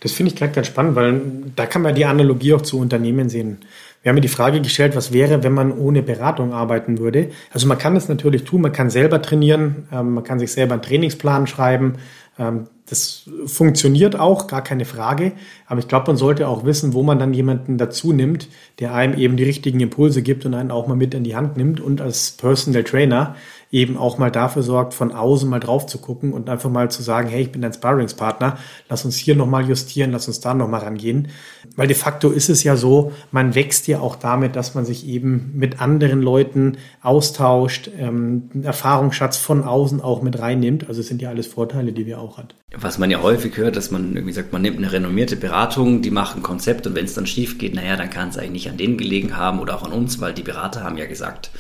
Das 0.01 0.11
finde 0.11 0.33
ich 0.33 0.39
gerade 0.39 0.53
ganz 0.53 0.67
spannend, 0.67 0.97
weil 0.97 1.21
da 1.55 1.67
kann 1.67 1.83
man 1.83 1.95
die 1.95 2.05
Analogie 2.05 2.55
auch 2.55 2.63
zu 2.63 2.79
Unternehmen 2.79 3.29
sehen. 3.29 3.59
Wir 4.05 4.11
haben 4.11 4.17
mir 4.17 4.21
die 4.21 4.29
Frage 4.29 4.61
gestellt, 4.61 4.95
was 4.97 5.15
wäre, 5.15 5.43
wenn 5.43 5.55
man 5.55 5.73
ohne 5.73 6.03
Beratung 6.03 6.53
arbeiten 6.53 6.99
würde. 6.99 7.31
Also 7.51 7.67
man 7.67 7.79
kann 7.79 7.95
das 7.95 8.07
natürlich 8.07 8.45
tun, 8.45 8.61
man 8.61 8.73
kann 8.73 8.91
selber 8.91 9.23
trainieren, 9.23 9.89
ähm, 9.91 10.13
man 10.13 10.25
kann 10.25 10.39
sich 10.39 10.53
selber 10.53 10.75
einen 10.75 10.83
Trainingsplan 10.83 11.47
schreiben. 11.47 11.95
Ähm, 12.39 12.67
das 12.87 13.31
funktioniert 13.47 14.21
auch, 14.21 14.47
gar 14.47 14.63
keine 14.63 14.85
Frage. 14.85 15.33
Aber 15.67 15.81
ich 15.81 15.89
glaube, 15.89 16.09
man 16.09 16.19
sollte 16.19 16.49
auch 16.49 16.67
wissen, 16.67 16.93
wo 16.93 17.03
man 17.03 17.19
dann 17.19 17.33
jemanden 17.33 17.79
dazu 17.79 18.13
nimmt, 18.13 18.49
der 18.79 18.93
einem 18.93 19.19
eben 19.19 19.39
die 19.39 19.45
richtigen 19.45 19.81
Impulse 19.81 20.21
gibt 20.21 20.45
und 20.45 20.53
einen 20.53 20.71
auch 20.71 20.87
mal 20.87 20.97
mit 20.97 21.15
in 21.15 21.25
die 21.25 21.35
Hand 21.35 21.57
nimmt 21.57 21.81
und 21.81 22.03
als 22.03 22.33
Personal 22.33 22.85
Trainer 22.85 23.37
eben 23.75 23.99
auch 23.99 24.19
mal 24.19 24.31
dafür 24.31 24.63
sorgt, 24.63 24.95
von 24.95 25.11
außen 25.11 25.51
mal 25.51 25.59
drauf 25.59 25.87
zu 25.87 25.99
gucken 25.99 26.33
und 26.33 26.49
einfach 26.49 26.71
mal 26.71 26.93
zu 26.93 27.03
sagen, 27.03 27.29
hey, 27.29 27.43
ich 27.43 27.53
bin 27.53 27.61
dein 27.61 27.73
Sparringspartner, 27.73 28.57
lass 28.89 29.05
uns 29.05 29.17
hier 29.17 29.35
nochmal 29.35 29.69
justieren, 29.69 30.13
lass 30.13 30.29
uns 30.29 30.39
da 30.39 30.55
nochmal 30.55 30.83
rangehen. 30.83 31.29
Weil 31.75 31.89
de 31.89 31.97
facto 31.97 32.31
ist 32.31 32.49
es 32.49 32.63
ja 32.63 32.77
so, 32.77 33.11
man 33.33 33.57
wächst 33.57 33.89
ja 33.89 33.99
auch 33.99 34.15
damit, 34.15 34.55
dass 34.55 34.77
man 34.77 34.85
sich 34.85 35.09
eben 35.09 35.51
mit 35.57 35.81
anderen 35.81 36.23
Leuten 36.23 36.77
austauscht, 37.03 37.91
ähm, 37.99 38.49
Erfahrungsschatz 38.63 39.39
von 39.39 39.65
außen 39.65 40.01
auch 40.01 40.23
mit 40.23 40.39
reinnimmt. 40.39 40.89
Also 40.89 41.01
es 41.01 41.09
sind 41.09 41.21
ja 41.21 41.31
alles 41.31 41.49
Vorteile, 41.49 41.93
die 41.93 42.07
wir 42.07 42.21
auch 42.21 42.39
hat. 42.39 42.55
Was 42.77 42.99
man 42.99 43.11
ja 43.11 43.23
häufig 43.23 43.57
hört, 43.57 43.77
dass 43.77 43.91
man 43.91 44.15
irgendwie 44.15 44.33
sagt, 44.33 44.53
man 44.53 44.63
nimmt 44.63 44.79
eine 44.79 44.91
renommierte 44.91 45.37
Beratung, 45.37 46.03
die 46.03 46.11
macht 46.11 46.37
ein 46.37 46.43
Konzept 46.43 46.87
und 46.87 46.95
wenn 46.95 47.05
es 47.05 47.15
dann 47.15 47.27
schief 47.27 47.59
geht, 47.59 47.75
naja, 47.75 47.97
dann 47.97 48.11
kann 48.11 48.29
es 48.31 48.37
eigentlich 48.37 48.65
nicht 48.65 48.71
an 48.71 48.77
denen 48.77 48.99
gelegen 48.99 49.37
haben 49.37 49.61
oder 49.61 49.77
auch 49.77 49.85
an 49.85 49.93
uns, 49.93 50.21
weil 50.21 50.35
die 50.35 50.43
Berater 50.43 50.83
haben 50.83 50.99
ja 50.99 51.07
gesagt, 51.07 51.51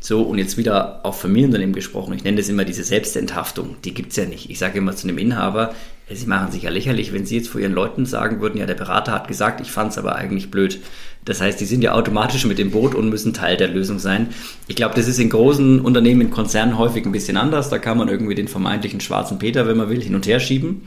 so, 0.00 0.22
und 0.22 0.38
jetzt 0.38 0.56
wieder 0.58 1.00
auf 1.04 1.20
Familienunternehmen 1.20 1.74
gesprochen. 1.74 2.12
Ich 2.14 2.24
nenne 2.24 2.36
das 2.36 2.48
immer 2.48 2.64
diese 2.64 2.84
Selbstenthaftung. 2.84 3.76
Die 3.84 3.94
gibt's 3.94 4.16
ja 4.16 4.26
nicht. 4.26 4.50
Ich 4.50 4.58
sage 4.58 4.78
immer 4.78 4.94
zu 4.94 5.08
einem 5.08 5.18
Inhaber, 5.18 5.74
Sie 6.10 6.26
machen 6.26 6.52
sich 6.52 6.64
ja 6.64 6.70
lächerlich, 6.70 7.14
wenn 7.14 7.24
Sie 7.24 7.38
jetzt 7.38 7.48
vor 7.48 7.62
Ihren 7.62 7.72
Leuten 7.72 8.04
sagen 8.04 8.42
würden, 8.42 8.58
ja, 8.58 8.66
der 8.66 8.74
Berater 8.74 9.12
hat 9.12 9.26
gesagt, 9.26 9.62
ich 9.62 9.70
fand's 9.70 9.96
aber 9.96 10.16
eigentlich 10.16 10.50
blöd. 10.50 10.80
Das 11.24 11.40
heißt, 11.40 11.60
die 11.60 11.64
sind 11.64 11.82
ja 11.82 11.92
automatisch 11.92 12.44
mit 12.44 12.58
dem 12.58 12.70
Boot 12.70 12.94
und 12.94 13.08
müssen 13.08 13.32
Teil 13.32 13.56
der 13.56 13.68
Lösung 13.68 13.98
sein. 13.98 14.28
Ich 14.68 14.76
glaube, 14.76 14.94
das 14.94 15.08
ist 15.08 15.18
in 15.18 15.30
großen 15.30 15.80
Unternehmen, 15.80 16.20
in 16.20 16.30
Konzernen 16.30 16.76
häufig 16.76 17.06
ein 17.06 17.12
bisschen 17.12 17.36
anders. 17.36 17.70
Da 17.70 17.78
kann 17.78 17.96
man 17.96 18.08
irgendwie 18.08 18.34
den 18.34 18.48
vermeintlichen 18.48 19.00
schwarzen 19.00 19.38
Peter, 19.38 19.66
wenn 19.66 19.76
man 19.76 19.88
will, 19.88 20.02
hin 20.02 20.14
und 20.14 20.26
her 20.26 20.40
schieben. 20.40 20.82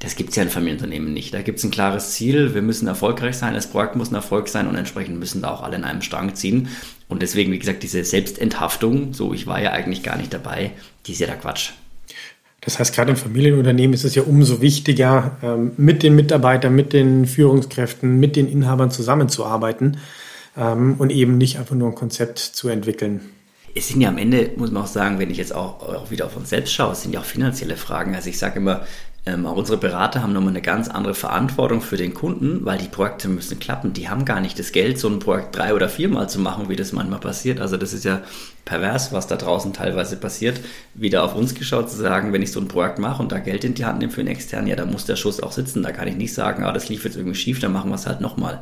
Das 0.00 0.14
gibt's 0.14 0.36
ja 0.36 0.44
in 0.44 0.48
Familienunternehmen 0.48 1.12
nicht. 1.12 1.34
Da 1.34 1.42
gibt's 1.42 1.64
ein 1.64 1.72
klares 1.72 2.12
Ziel. 2.12 2.54
Wir 2.54 2.62
müssen 2.62 2.86
erfolgreich 2.86 3.36
sein. 3.36 3.54
Das 3.54 3.68
Projekt 3.68 3.96
muss 3.96 4.10
ein 4.12 4.16
Erfolg 4.16 4.48
sein 4.48 4.68
und 4.68 4.76
entsprechend 4.76 5.18
müssen 5.18 5.42
da 5.42 5.50
auch 5.50 5.62
alle 5.62 5.76
in 5.76 5.84
einem 5.84 6.02
Strang 6.02 6.34
ziehen. 6.34 6.68
Und 7.08 7.22
deswegen, 7.22 7.50
wie 7.52 7.58
gesagt, 7.58 7.82
diese 7.82 8.04
Selbstenthaftung, 8.04 9.12
so 9.12 9.32
ich 9.32 9.46
war 9.46 9.60
ja 9.60 9.72
eigentlich 9.72 10.02
gar 10.02 10.16
nicht 10.16 10.32
dabei, 10.32 10.72
die 11.06 11.12
ist 11.12 11.20
ja 11.20 11.26
der 11.26 11.36
Quatsch. 11.36 11.70
Das 12.60 12.78
heißt, 12.78 12.94
gerade 12.94 13.10
im 13.10 13.16
Familienunternehmen 13.16 13.94
ist 13.94 14.04
es 14.04 14.14
ja 14.14 14.22
umso 14.22 14.60
wichtiger, 14.60 15.36
ähm, 15.42 15.72
mit 15.76 16.02
den 16.02 16.16
Mitarbeitern, 16.16 16.74
mit 16.74 16.92
den 16.92 17.26
Führungskräften, 17.26 18.18
mit 18.18 18.36
den 18.36 18.48
Inhabern 18.48 18.90
zusammenzuarbeiten 18.90 19.98
ähm, 20.56 20.96
und 20.98 21.10
eben 21.10 21.38
nicht 21.38 21.58
einfach 21.58 21.76
nur 21.76 21.88
ein 21.88 21.94
Konzept 21.94 22.38
zu 22.38 22.68
entwickeln. 22.68 23.20
Es 23.74 23.88
sind 23.88 24.00
ja 24.00 24.08
am 24.08 24.18
Ende, 24.18 24.50
muss 24.56 24.72
man 24.72 24.82
auch 24.82 24.88
sagen, 24.88 25.18
wenn 25.18 25.30
ich 25.30 25.36
jetzt 25.36 25.54
auch, 25.54 25.82
auch 25.82 26.10
wieder 26.10 26.26
auf 26.26 26.36
uns 26.36 26.50
selbst 26.50 26.72
schaue, 26.72 26.92
es 26.92 27.02
sind 27.02 27.14
ja 27.14 27.20
auch 27.20 27.24
finanzielle 27.24 27.76
Fragen. 27.76 28.14
Also 28.16 28.28
ich 28.28 28.38
sage 28.38 28.58
immer, 28.58 28.84
ähm, 29.28 29.44
auch 29.44 29.56
unsere 29.56 29.76
Berater 29.76 30.22
haben 30.22 30.32
nochmal 30.32 30.50
eine 30.50 30.62
ganz 30.62 30.88
andere 30.88 31.14
Verantwortung 31.14 31.82
für 31.82 31.98
den 31.98 32.14
Kunden, 32.14 32.64
weil 32.64 32.78
die 32.78 32.88
Projekte 32.88 33.28
müssen 33.28 33.58
klappen. 33.58 33.92
Die 33.92 34.08
haben 34.08 34.24
gar 34.24 34.40
nicht 34.40 34.58
das 34.58 34.72
Geld, 34.72 34.98
so 34.98 35.08
ein 35.08 35.18
Projekt 35.18 35.54
drei 35.54 35.74
oder 35.74 35.90
viermal 35.90 36.30
zu 36.30 36.40
machen, 36.40 36.70
wie 36.70 36.76
das 36.76 36.92
manchmal 36.92 37.20
passiert. 37.20 37.60
Also 37.60 37.76
das 37.76 37.92
ist 37.92 38.06
ja 38.06 38.22
pervers, 38.64 39.12
was 39.12 39.26
da 39.26 39.36
draußen 39.36 39.74
teilweise 39.74 40.16
passiert. 40.16 40.60
Wieder 40.94 41.24
auf 41.24 41.34
uns 41.34 41.54
geschaut 41.54 41.90
zu 41.90 41.96
sagen, 41.96 42.32
wenn 42.32 42.40
ich 42.40 42.52
so 42.52 42.60
ein 42.60 42.68
Projekt 42.68 42.98
mache 42.98 43.22
und 43.22 43.30
da 43.30 43.38
Geld 43.38 43.64
in 43.64 43.74
die 43.74 43.84
Hand 43.84 43.98
nehme 43.98 44.10
für 44.10 44.22
einen 44.22 44.30
externen, 44.30 44.66
ja, 44.66 44.76
da 44.76 44.86
muss 44.86 45.04
der 45.04 45.16
Schuss 45.16 45.42
auch 45.42 45.52
sitzen. 45.52 45.82
Da 45.82 45.92
kann 45.92 46.08
ich 46.08 46.16
nicht 46.16 46.32
sagen, 46.32 46.64
ah, 46.64 46.72
das 46.72 46.88
lief 46.88 47.04
jetzt 47.04 47.16
irgendwie 47.16 47.38
schief, 47.38 47.60
dann 47.60 47.72
machen 47.72 47.90
wir 47.90 47.96
es 47.96 48.06
halt 48.06 48.22
nochmal. 48.22 48.60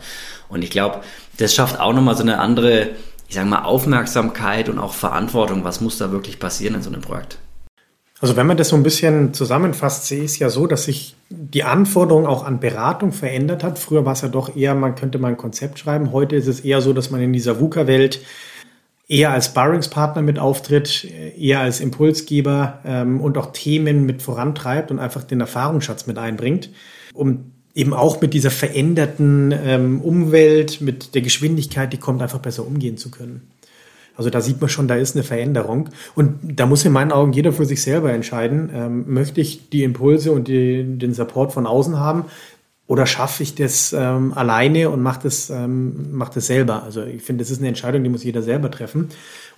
Und 0.48 0.64
ich 0.64 0.70
glaube, 0.70 1.02
das 1.38 1.54
schafft 1.54 1.78
auch 1.78 1.92
nochmal 1.92 2.16
so 2.16 2.22
eine 2.22 2.40
andere, 2.40 2.88
ich 3.28 3.36
sage 3.36 3.48
mal, 3.48 3.62
Aufmerksamkeit 3.62 4.68
und 4.68 4.80
auch 4.80 4.94
Verantwortung. 4.94 5.62
Was 5.62 5.80
muss 5.80 5.98
da 5.98 6.10
wirklich 6.10 6.40
passieren 6.40 6.74
in 6.74 6.82
so 6.82 6.90
einem 6.90 7.02
Projekt? 7.02 7.38
Also 8.20 8.36
wenn 8.36 8.46
man 8.46 8.56
das 8.56 8.70
so 8.70 8.76
ein 8.76 8.82
bisschen 8.82 9.34
zusammenfasst, 9.34 10.06
sehe 10.06 10.20
ich 10.20 10.32
es 10.32 10.38
ja 10.38 10.48
so, 10.48 10.66
dass 10.66 10.84
sich 10.84 11.16
die 11.28 11.64
Anforderung 11.64 12.26
auch 12.26 12.44
an 12.44 12.60
Beratung 12.60 13.12
verändert 13.12 13.62
hat. 13.62 13.78
Früher 13.78 14.06
war 14.06 14.14
es 14.14 14.22
ja 14.22 14.28
doch 14.28 14.56
eher, 14.56 14.74
man 14.74 14.94
könnte 14.94 15.18
mal 15.18 15.28
ein 15.28 15.36
Konzept 15.36 15.78
schreiben. 15.78 16.12
Heute 16.12 16.36
ist 16.36 16.46
es 16.46 16.60
eher 16.60 16.80
so, 16.80 16.94
dass 16.94 17.10
man 17.10 17.20
in 17.20 17.34
dieser 17.34 17.60
VUCA-Welt 17.60 18.20
eher 19.06 19.32
als 19.32 19.46
Sparringspartner 19.46 20.22
mit 20.22 20.38
auftritt, 20.38 21.06
eher 21.38 21.60
als 21.60 21.80
Impulsgeber 21.80 22.80
ähm, 22.84 23.20
und 23.20 23.36
auch 23.38 23.52
Themen 23.52 24.06
mit 24.06 24.22
vorantreibt 24.22 24.90
und 24.90 24.98
einfach 24.98 25.22
den 25.22 25.40
Erfahrungsschatz 25.40 26.06
mit 26.06 26.16
einbringt, 26.16 26.70
um 27.12 27.52
eben 27.74 27.92
auch 27.92 28.22
mit 28.22 28.32
dieser 28.32 28.50
veränderten 28.50 29.52
ähm, 29.52 30.00
Umwelt, 30.00 30.80
mit 30.80 31.14
der 31.14 31.20
Geschwindigkeit, 31.20 31.92
die 31.92 31.98
kommt, 31.98 32.22
einfach 32.22 32.38
besser 32.38 32.66
umgehen 32.66 32.96
zu 32.96 33.10
können. 33.10 33.42
Also 34.16 34.30
da 34.30 34.40
sieht 34.40 34.60
man 34.60 34.70
schon, 34.70 34.88
da 34.88 34.96
ist 34.96 35.14
eine 35.14 35.24
Veränderung. 35.24 35.90
Und 36.14 36.38
da 36.42 36.66
muss 36.66 36.84
in 36.84 36.92
meinen 36.92 37.12
Augen 37.12 37.32
jeder 37.32 37.52
für 37.52 37.66
sich 37.66 37.82
selber 37.82 38.12
entscheiden, 38.12 38.70
ähm, 38.74 39.04
möchte 39.06 39.40
ich 39.40 39.68
die 39.70 39.84
Impulse 39.84 40.32
und 40.32 40.48
die, 40.48 40.84
den 40.98 41.14
Support 41.14 41.52
von 41.52 41.66
außen 41.66 41.98
haben 41.98 42.24
oder 42.88 43.04
schaffe 43.06 43.42
ich 43.42 43.54
das 43.54 43.92
ähm, 43.92 44.32
alleine 44.34 44.90
und 44.90 45.02
mache 45.02 45.20
das, 45.24 45.50
ähm, 45.50 46.12
mach 46.12 46.28
das 46.28 46.46
selber? 46.46 46.84
Also 46.84 47.02
ich 47.02 47.22
finde, 47.22 47.42
das 47.42 47.50
ist 47.50 47.58
eine 47.58 47.68
Entscheidung, 47.68 48.04
die 48.04 48.10
muss 48.10 48.22
jeder 48.22 48.42
selber 48.42 48.70
treffen. 48.70 49.08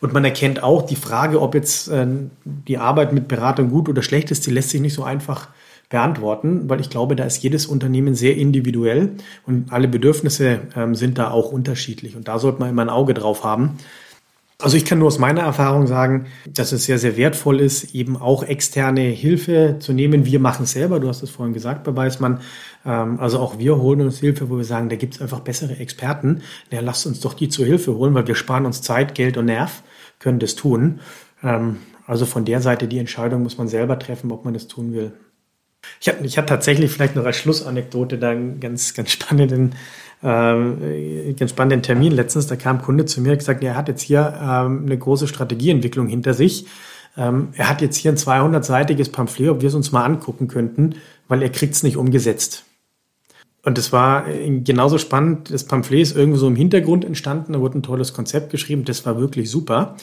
Und 0.01 0.13
man 0.13 0.25
erkennt 0.25 0.63
auch 0.63 0.83
die 0.83 0.97
Frage, 0.97 1.43
ob 1.43 1.55
jetzt 1.55 1.89
äh, 1.89 2.07
die 2.45 2.79
Arbeit 2.79 3.13
mit 3.13 3.29
Beratung 3.29 3.69
gut 3.69 3.89
oder 3.89 4.03
schlecht 4.03 4.31
ist, 4.31 4.47
die 4.47 4.51
lässt 4.51 4.71
sich 4.71 4.81
nicht 4.81 4.95
so 4.95 5.05
einfach 5.05 5.49
beantworten, 5.91 6.69
weil 6.69 6.81
ich 6.81 6.91
glaube, 6.91 7.17
da 7.17 7.25
ist 7.25 7.43
jedes 7.43 7.67
Unternehmen 7.67 8.15
sehr 8.15 8.37
individuell 8.37 9.13
und 9.47 9.73
alle 9.73 9.89
Bedürfnisse 9.89 10.61
ähm, 10.77 10.95
sind 10.95 11.19
da 11.19 11.31
auch 11.31 11.51
unterschiedlich. 11.51 12.17
Und 12.17 12.29
da 12.29 12.39
sollte 12.39 12.61
man 12.61 12.71
immer 12.71 12.83
ein 12.83 12.91
Auge 12.91 13.15
drauf 13.15 13.45
haben, 13.45 13.79
also 14.61 14.77
ich 14.77 14.85
kann 14.85 14.99
nur 14.99 15.07
aus 15.07 15.21
meiner 15.21 15.43
Erfahrung 15.43 15.87
sagen, 15.87 16.27
dass 16.47 16.73
es 16.73 16.85
sehr, 16.85 16.99
sehr 16.99 17.17
wertvoll 17.17 17.61
ist, 17.61 17.95
eben 17.95 18.17
auch 18.17 18.43
externe 18.43 19.03
Hilfe 19.03 19.77
zu 19.79 19.93
nehmen. 19.93 20.27
Wir 20.27 20.41
machen 20.41 20.65
es 20.65 20.73
selber, 20.73 20.99
du 20.99 21.09
hast 21.09 21.23
es 21.23 21.31
vorhin 21.31 21.55
gesagt 21.55 21.85
bei 21.85 21.95
Weißmann. 21.95 22.41
Ähm, 22.85 23.21
also 23.21 23.39
auch 23.39 23.59
wir 23.59 23.79
holen 23.79 24.01
uns 24.01 24.19
Hilfe, 24.19 24.51
wo 24.51 24.57
wir 24.57 24.65
sagen, 24.65 24.89
da 24.89 24.97
gibt 24.97 25.15
es 25.15 25.23
einfach 25.23 25.41
bessere 25.41 25.77
Experten. 25.77 26.43
Ja, 26.73 26.81
lasst 26.81 27.07
uns 27.07 27.21
doch 27.21 27.35
die 27.35 27.49
zur 27.49 27.67
Hilfe 27.67 27.95
holen, 27.95 28.15
weil 28.15 28.27
wir 28.27 28.35
sparen 28.35 28.67
uns 28.67 28.83
Zeit, 28.83 29.15
Geld 29.15 29.37
und 29.37 29.45
Nerv, 29.45 29.85
können 30.19 30.41
das 30.41 30.57
tun. 30.57 30.99
Ähm, 31.45 31.77
also 32.07 32.27
von 32.27 32.45
der 32.45 32.61
Seite 32.61 32.89
die 32.89 32.99
Entscheidung 32.99 33.45
muss 33.45 33.59
man 33.59 33.69
selber 33.69 33.97
treffen, 33.99 34.33
ob 34.33 34.45
man 34.45 34.55
das 34.55 34.67
tun 34.67 34.93
will. 34.93 35.13
Ich 36.01 36.09
hatte, 36.09 36.25
ich 36.25 36.39
hatte 36.39 36.49
tatsächlich 36.49 36.91
vielleicht 36.91 37.17
noch 37.17 37.25
als 37.25 37.37
Schlussanekdote 37.37 38.19
da 38.19 38.31
einen 38.31 38.61
ganz, 38.61 38.95
ganz 38.95 39.11
spannenden 39.13 39.75
äh, 40.23 41.33
ganz 41.35 41.51
spannenden 41.51 41.83
Termin 41.83 42.13
letztens. 42.13 42.47
Da 42.47 42.57
kam 42.57 42.79
ein 42.79 42.83
Kunde 42.83 43.05
zu 43.05 43.21
mir 43.21 43.33
und 43.33 43.39
gesagt, 43.39 43.63
er 43.63 43.77
hat 43.77 43.89
jetzt 43.89 44.03
hier 44.03 44.39
ähm, 44.41 44.83
eine 44.85 44.99
große 44.99 45.29
Strategieentwicklung 45.29 46.09
hinter 46.09 46.35
sich. 46.35 46.67
Ähm, 47.17 47.49
er 47.55 47.69
hat 47.69 47.81
jetzt 47.83 47.97
hier 47.97 48.13
ein 48.13 48.17
200-seitiges 48.17 49.11
Pamphlet, 49.11 49.51
ob 49.51 49.61
wir 49.61 49.69
es 49.69 49.75
uns 49.75 49.93
mal 49.93 50.05
angucken 50.05 50.49
könnten, 50.49 50.97
weil 51.29 51.43
er 51.43 51.51
kriegt 51.51 51.75
es 51.75 51.83
nicht 51.83 51.97
umgesetzt. 51.97 52.65
Und 53.65 53.77
das 53.77 53.93
war 53.93 54.29
äh, 54.29 54.61
genauso 54.61 54.99
spannend. 54.99 55.53
Das 55.53 55.65
Pamphlet 55.65 56.03
ist 56.03 56.17
irgendwo 56.17 56.39
so 56.39 56.49
im 56.49 56.57
Hintergrund 56.57 57.05
entstanden. 57.05 57.53
Da 57.53 57.61
wurde 57.61 57.79
ein 57.79 57.83
tolles 57.83 58.13
Konzept 58.13 58.51
geschrieben. 58.51 58.85
Das 58.85 59.05
war 59.05 59.21
wirklich 59.21 59.51
super. 59.51 59.97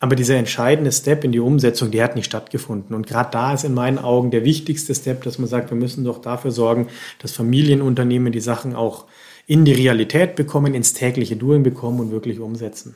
Aber 0.00 0.14
dieser 0.14 0.36
entscheidende 0.36 0.92
Step 0.92 1.24
in 1.24 1.32
die 1.32 1.40
Umsetzung, 1.40 1.90
der 1.90 2.04
hat 2.04 2.14
nicht 2.14 2.26
stattgefunden. 2.26 2.94
Und 2.94 3.06
gerade 3.06 3.30
da 3.32 3.52
ist 3.52 3.64
in 3.64 3.74
meinen 3.74 3.98
Augen 3.98 4.30
der 4.30 4.44
wichtigste 4.44 4.94
Step, 4.94 5.24
dass 5.24 5.38
man 5.38 5.48
sagt, 5.48 5.70
wir 5.70 5.76
müssen 5.76 6.04
doch 6.04 6.20
dafür 6.20 6.52
sorgen, 6.52 6.86
dass 7.18 7.32
Familienunternehmen 7.32 8.32
die 8.32 8.40
Sachen 8.40 8.76
auch 8.76 9.06
in 9.48 9.64
die 9.64 9.72
Realität 9.72 10.36
bekommen, 10.36 10.74
ins 10.74 10.92
tägliche 10.92 11.34
Doing 11.34 11.64
bekommen 11.64 11.98
und 11.98 12.10
wirklich 12.12 12.38
umsetzen. 12.38 12.94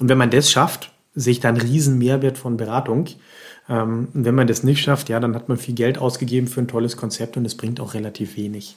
Und 0.00 0.08
wenn 0.08 0.18
man 0.18 0.30
das 0.30 0.50
schafft, 0.50 0.90
sehe 1.14 1.32
ich 1.32 1.40
da 1.40 1.50
einen 1.50 1.60
riesen 1.60 1.98
Mehrwert 1.98 2.38
von 2.38 2.56
Beratung. 2.56 3.06
Ähm, 3.68 4.08
und 4.12 4.24
wenn 4.24 4.34
man 4.34 4.46
das 4.46 4.64
nicht 4.64 4.82
schafft, 4.82 5.08
ja, 5.08 5.20
dann 5.20 5.34
hat 5.36 5.48
man 5.48 5.58
viel 5.58 5.74
Geld 5.74 5.98
ausgegeben 5.98 6.48
für 6.48 6.60
ein 6.60 6.68
tolles 6.68 6.96
Konzept 6.96 7.36
und 7.36 7.44
es 7.44 7.56
bringt 7.56 7.80
auch 7.80 7.94
relativ 7.94 8.36
wenig. 8.36 8.76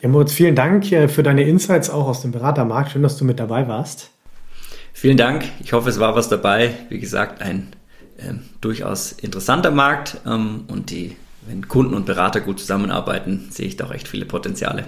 Ja, 0.00 0.08
Moritz, 0.08 0.32
vielen 0.32 0.54
Dank 0.54 0.90
äh, 0.92 1.08
für 1.08 1.22
deine 1.22 1.42
Insights 1.42 1.90
auch 1.90 2.06
aus 2.06 2.22
dem 2.22 2.32
Beratermarkt. 2.32 2.92
Schön, 2.92 3.02
dass 3.02 3.18
du 3.18 3.24
mit 3.24 3.40
dabei 3.40 3.68
warst. 3.68 4.10
Vielen 4.96 5.18
Dank. 5.18 5.44
Ich 5.62 5.74
hoffe, 5.74 5.90
es 5.90 6.00
war 6.00 6.16
was 6.16 6.30
dabei. 6.30 6.72
Wie 6.88 6.98
gesagt, 6.98 7.42
ein 7.42 7.68
ähm, 8.18 8.40
durchaus 8.62 9.12
interessanter 9.12 9.70
Markt 9.70 10.16
ähm, 10.24 10.64
und 10.68 10.90
die, 10.90 11.16
wenn 11.46 11.68
Kunden 11.68 11.92
und 11.92 12.06
Berater 12.06 12.40
gut 12.40 12.60
zusammenarbeiten, 12.60 13.48
sehe 13.50 13.66
ich 13.66 13.76
da 13.76 13.84
auch 13.84 13.92
echt 13.92 14.08
viele 14.08 14.24
Potenziale. 14.24 14.84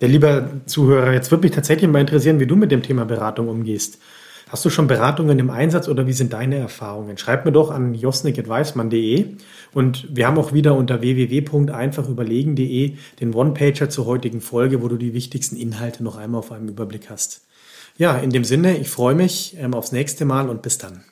Der 0.00 0.08
lieber 0.08 0.48
Zuhörer, 0.64 1.12
jetzt 1.12 1.30
würde 1.30 1.42
mich 1.42 1.54
tatsächlich 1.54 1.90
mal 1.90 2.00
interessieren, 2.00 2.40
wie 2.40 2.46
du 2.46 2.56
mit 2.56 2.72
dem 2.72 2.82
Thema 2.82 3.04
Beratung 3.04 3.48
umgehst. 3.48 3.98
Hast 4.48 4.64
du 4.64 4.70
schon 4.70 4.86
Beratungen 4.86 5.38
im 5.38 5.50
Einsatz 5.50 5.88
oder 5.88 6.06
wie 6.06 6.14
sind 6.14 6.32
deine 6.32 6.56
Erfahrungen? 6.56 7.18
Schreib 7.18 7.44
mir 7.44 7.52
doch 7.52 7.70
an 7.70 7.92
josnik.weismann.de 7.92 9.26
und 9.74 10.08
wir 10.10 10.26
haben 10.26 10.38
auch 10.38 10.54
wieder 10.54 10.74
unter 10.74 11.02
www.einfachüberlegen.de 11.02 12.94
den 13.20 13.34
One-Pager 13.34 13.90
zur 13.90 14.06
heutigen 14.06 14.40
Folge, 14.40 14.82
wo 14.82 14.88
du 14.88 14.96
die 14.96 15.12
wichtigsten 15.12 15.56
Inhalte 15.56 16.02
noch 16.02 16.16
einmal 16.16 16.38
auf 16.38 16.50
einem 16.50 16.68
Überblick 16.68 17.10
hast. 17.10 17.42
Ja, 18.02 18.16
in 18.18 18.30
dem 18.30 18.42
Sinne, 18.42 18.78
ich 18.78 18.90
freue 18.90 19.14
mich 19.14 19.56
ähm, 19.56 19.74
aufs 19.74 19.92
nächste 19.92 20.24
Mal 20.24 20.48
und 20.48 20.60
bis 20.60 20.76
dann. 20.76 21.04